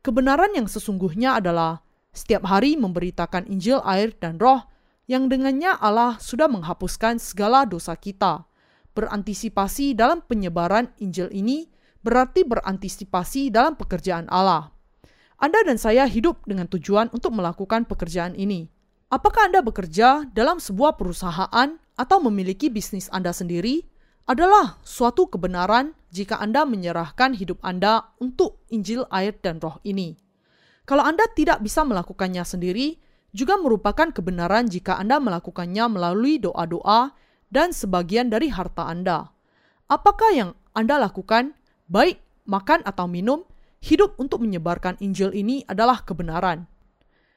Kebenaran 0.00 0.56
yang 0.56 0.64
sesungguhnya 0.64 1.36
adalah 1.36 1.84
setiap 2.16 2.48
hari 2.48 2.80
memberitakan 2.80 3.44
Injil, 3.44 3.84
air, 3.84 4.16
dan 4.16 4.40
Roh, 4.40 4.64
yang 5.04 5.28
dengannya 5.28 5.76
Allah 5.76 6.16
sudah 6.16 6.48
menghapuskan 6.48 7.20
segala 7.20 7.68
dosa 7.68 7.92
kita. 7.92 8.48
Berantisipasi 8.96 9.92
dalam 9.92 10.24
penyebaran 10.24 10.88
Injil 10.96 11.28
ini 11.28 11.68
berarti 12.00 12.48
berantisipasi 12.48 13.52
dalam 13.52 13.76
pekerjaan 13.76 14.32
Allah. 14.32 14.72
Anda 15.36 15.60
dan 15.60 15.76
saya 15.76 16.08
hidup 16.08 16.48
dengan 16.48 16.64
tujuan 16.72 17.12
untuk 17.12 17.36
melakukan 17.36 17.84
pekerjaan 17.84 18.32
ini. 18.32 18.72
Apakah 19.12 19.52
Anda 19.52 19.60
bekerja 19.60 20.24
dalam 20.32 20.56
sebuah 20.56 20.96
perusahaan 20.96 21.76
atau 22.00 22.18
memiliki 22.24 22.72
bisnis 22.72 23.12
Anda 23.12 23.36
sendiri? 23.36 23.84
Adalah 24.26 24.82
suatu 24.82 25.30
kebenaran 25.30 25.94
jika 26.10 26.42
Anda 26.42 26.66
menyerahkan 26.66 27.38
hidup 27.38 27.62
Anda 27.62 28.10
untuk 28.18 28.66
Injil, 28.74 29.06
air, 29.14 29.38
dan 29.38 29.62
Roh 29.62 29.78
ini. 29.86 30.18
Kalau 30.82 31.06
Anda 31.06 31.30
tidak 31.30 31.62
bisa 31.62 31.86
melakukannya 31.86 32.42
sendiri, 32.42 32.98
juga 33.30 33.54
merupakan 33.58 34.10
kebenaran 34.10 34.66
jika 34.66 34.98
Anda 34.98 35.22
melakukannya 35.22 35.86
melalui 35.90 36.42
doa-doa 36.42 37.14
dan 37.50 37.70
sebagian 37.70 38.26
dari 38.26 38.50
harta 38.50 38.90
Anda. 38.90 39.30
Apakah 39.86 40.30
yang 40.34 40.50
Anda 40.74 40.98
lakukan, 40.98 41.54
baik 41.86 42.18
makan 42.50 42.82
atau 42.82 43.06
minum, 43.06 43.46
hidup 43.78 44.18
untuk 44.18 44.42
menyebarkan 44.42 44.98
Injil 44.98 45.30
ini 45.30 45.62
adalah 45.70 46.02
kebenaran. 46.02 46.66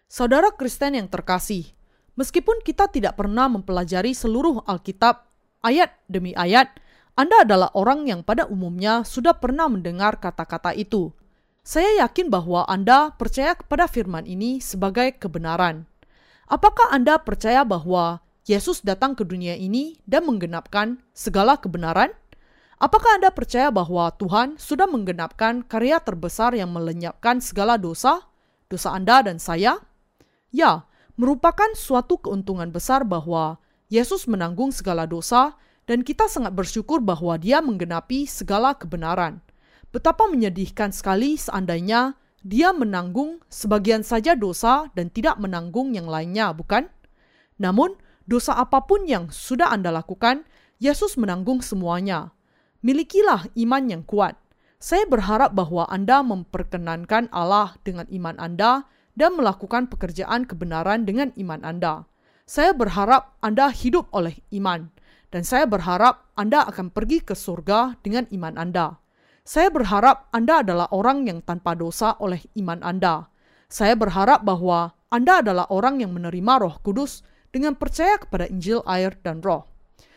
Saudara 0.10 0.50
Kristen 0.50 0.98
yang 0.98 1.06
terkasih, 1.06 1.70
meskipun 2.18 2.66
kita 2.66 2.90
tidak 2.90 3.14
pernah 3.14 3.46
mempelajari 3.46 4.18
seluruh 4.18 4.66
Alkitab 4.66 5.29
ayat 5.66 5.96
demi 6.08 6.32
ayat, 6.36 6.72
Anda 7.20 7.44
adalah 7.44 7.70
orang 7.76 8.08
yang 8.08 8.24
pada 8.24 8.48
umumnya 8.48 9.04
sudah 9.04 9.36
pernah 9.36 9.68
mendengar 9.68 10.20
kata-kata 10.24 10.72
itu. 10.76 11.12
Saya 11.64 12.02
yakin 12.08 12.32
bahwa 12.32 12.64
Anda 12.66 13.12
percaya 13.14 13.54
kepada 13.54 13.86
firman 13.86 14.24
ini 14.24 14.64
sebagai 14.64 15.20
kebenaran. 15.20 15.84
Apakah 16.50 16.90
Anda 16.90 17.20
percaya 17.22 17.62
bahwa 17.68 18.24
Yesus 18.50 18.82
datang 18.82 19.14
ke 19.14 19.22
dunia 19.22 19.54
ini 19.54 20.02
dan 20.10 20.26
menggenapkan 20.26 20.98
segala 21.14 21.62
kebenaran? 21.62 22.10
Apakah 22.80 23.20
Anda 23.20 23.30
percaya 23.30 23.70
bahwa 23.70 24.10
Tuhan 24.16 24.58
sudah 24.58 24.88
menggenapkan 24.90 25.68
karya 25.68 26.00
terbesar 26.00 26.56
yang 26.56 26.72
melenyapkan 26.74 27.44
segala 27.44 27.76
dosa, 27.76 28.26
dosa 28.72 28.96
Anda 28.96 29.22
dan 29.22 29.38
saya? 29.38 29.78
Ya, 30.50 30.90
merupakan 31.20 31.76
suatu 31.76 32.18
keuntungan 32.18 32.72
besar 32.74 33.04
bahwa 33.06 33.62
Yesus 33.90 34.30
menanggung 34.30 34.70
segala 34.70 35.10
dosa, 35.10 35.58
dan 35.90 36.06
kita 36.06 36.30
sangat 36.30 36.54
bersyukur 36.54 37.02
bahwa 37.02 37.42
Dia 37.42 37.58
menggenapi 37.66 38.30
segala 38.30 38.78
kebenaran. 38.78 39.42
Betapa 39.90 40.30
menyedihkan 40.30 40.94
sekali 40.94 41.34
seandainya 41.34 42.14
Dia 42.46 42.70
menanggung 42.70 43.42
sebagian 43.50 44.06
saja 44.06 44.38
dosa 44.38 44.94
dan 44.94 45.10
tidak 45.10 45.42
menanggung 45.42 45.98
yang 45.98 46.06
lainnya, 46.06 46.54
bukan? 46.54 46.86
Namun, 47.58 47.98
dosa 48.30 48.54
apa 48.54 48.86
pun 48.86 49.10
yang 49.10 49.34
sudah 49.34 49.74
Anda 49.74 49.90
lakukan, 49.90 50.46
Yesus 50.78 51.18
menanggung 51.18 51.66
semuanya. 51.66 52.32
Milikilah 52.86 53.50
iman 53.58 53.84
yang 53.90 54.06
kuat. 54.06 54.38
Saya 54.78 55.04
berharap 55.10 55.58
bahwa 55.58 55.90
Anda 55.90 56.24
memperkenankan 56.24 57.34
Allah 57.34 57.76
dengan 57.84 58.08
iman 58.08 58.38
Anda 58.40 58.88
dan 59.18 59.36
melakukan 59.36 59.92
pekerjaan 59.92 60.48
kebenaran 60.48 61.04
dengan 61.04 61.36
iman 61.36 61.66
Anda. 61.66 62.08
Saya 62.50 62.74
berharap 62.74 63.38
Anda 63.46 63.70
hidup 63.70 64.10
oleh 64.10 64.42
iman, 64.58 64.90
dan 65.30 65.46
saya 65.46 65.70
berharap 65.70 66.34
Anda 66.34 66.66
akan 66.66 66.90
pergi 66.90 67.22
ke 67.22 67.38
surga 67.38 68.02
dengan 68.02 68.26
iman 68.34 68.58
Anda. 68.58 68.98
Saya 69.46 69.70
berharap 69.70 70.34
Anda 70.34 70.66
adalah 70.66 70.90
orang 70.90 71.30
yang 71.30 71.46
tanpa 71.46 71.78
dosa 71.78 72.18
oleh 72.18 72.42
iman 72.58 72.82
Anda. 72.82 73.30
Saya 73.70 73.94
berharap 73.94 74.50
bahwa 74.50 74.98
Anda 75.14 75.46
adalah 75.46 75.70
orang 75.70 76.02
yang 76.02 76.10
menerima 76.10 76.66
Roh 76.66 76.82
Kudus 76.82 77.22
dengan 77.54 77.78
percaya 77.78 78.18
kepada 78.18 78.50
Injil, 78.50 78.82
air, 78.90 79.14
dan 79.22 79.46
Roh. 79.46 79.70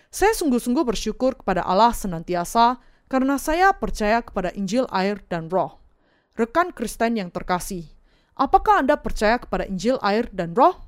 Saya 0.08 0.32
sungguh-sungguh 0.32 0.88
bersyukur 0.88 1.36
kepada 1.36 1.60
Allah 1.68 1.92
senantiasa 1.92 2.80
karena 3.12 3.36
saya 3.36 3.76
percaya 3.76 4.24
kepada 4.24 4.48
Injil, 4.56 4.88
air, 4.88 5.20
dan 5.28 5.52
Roh. 5.52 5.84
Rekan 6.40 6.72
Kristen 6.72 7.20
yang 7.20 7.28
terkasih, 7.28 7.92
apakah 8.40 8.80
Anda 8.80 8.96
percaya 8.96 9.36
kepada 9.36 9.68
Injil, 9.68 10.00
air, 10.00 10.32
dan 10.32 10.56
Roh? 10.56 10.80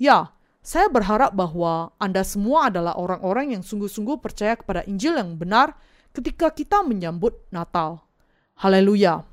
Ya, 0.00 0.32
saya 0.62 0.86
berharap 0.86 1.34
bahwa 1.34 1.90
Anda 1.98 2.22
semua 2.22 2.70
adalah 2.70 2.94
orang-orang 2.94 3.58
yang 3.58 3.66
sungguh-sungguh 3.66 4.22
percaya 4.22 4.54
kepada 4.54 4.86
Injil 4.86 5.18
yang 5.18 5.34
benar 5.34 5.74
ketika 6.14 6.54
kita 6.54 6.86
menyambut 6.86 7.34
Natal. 7.50 8.06
Haleluya! 8.62 9.26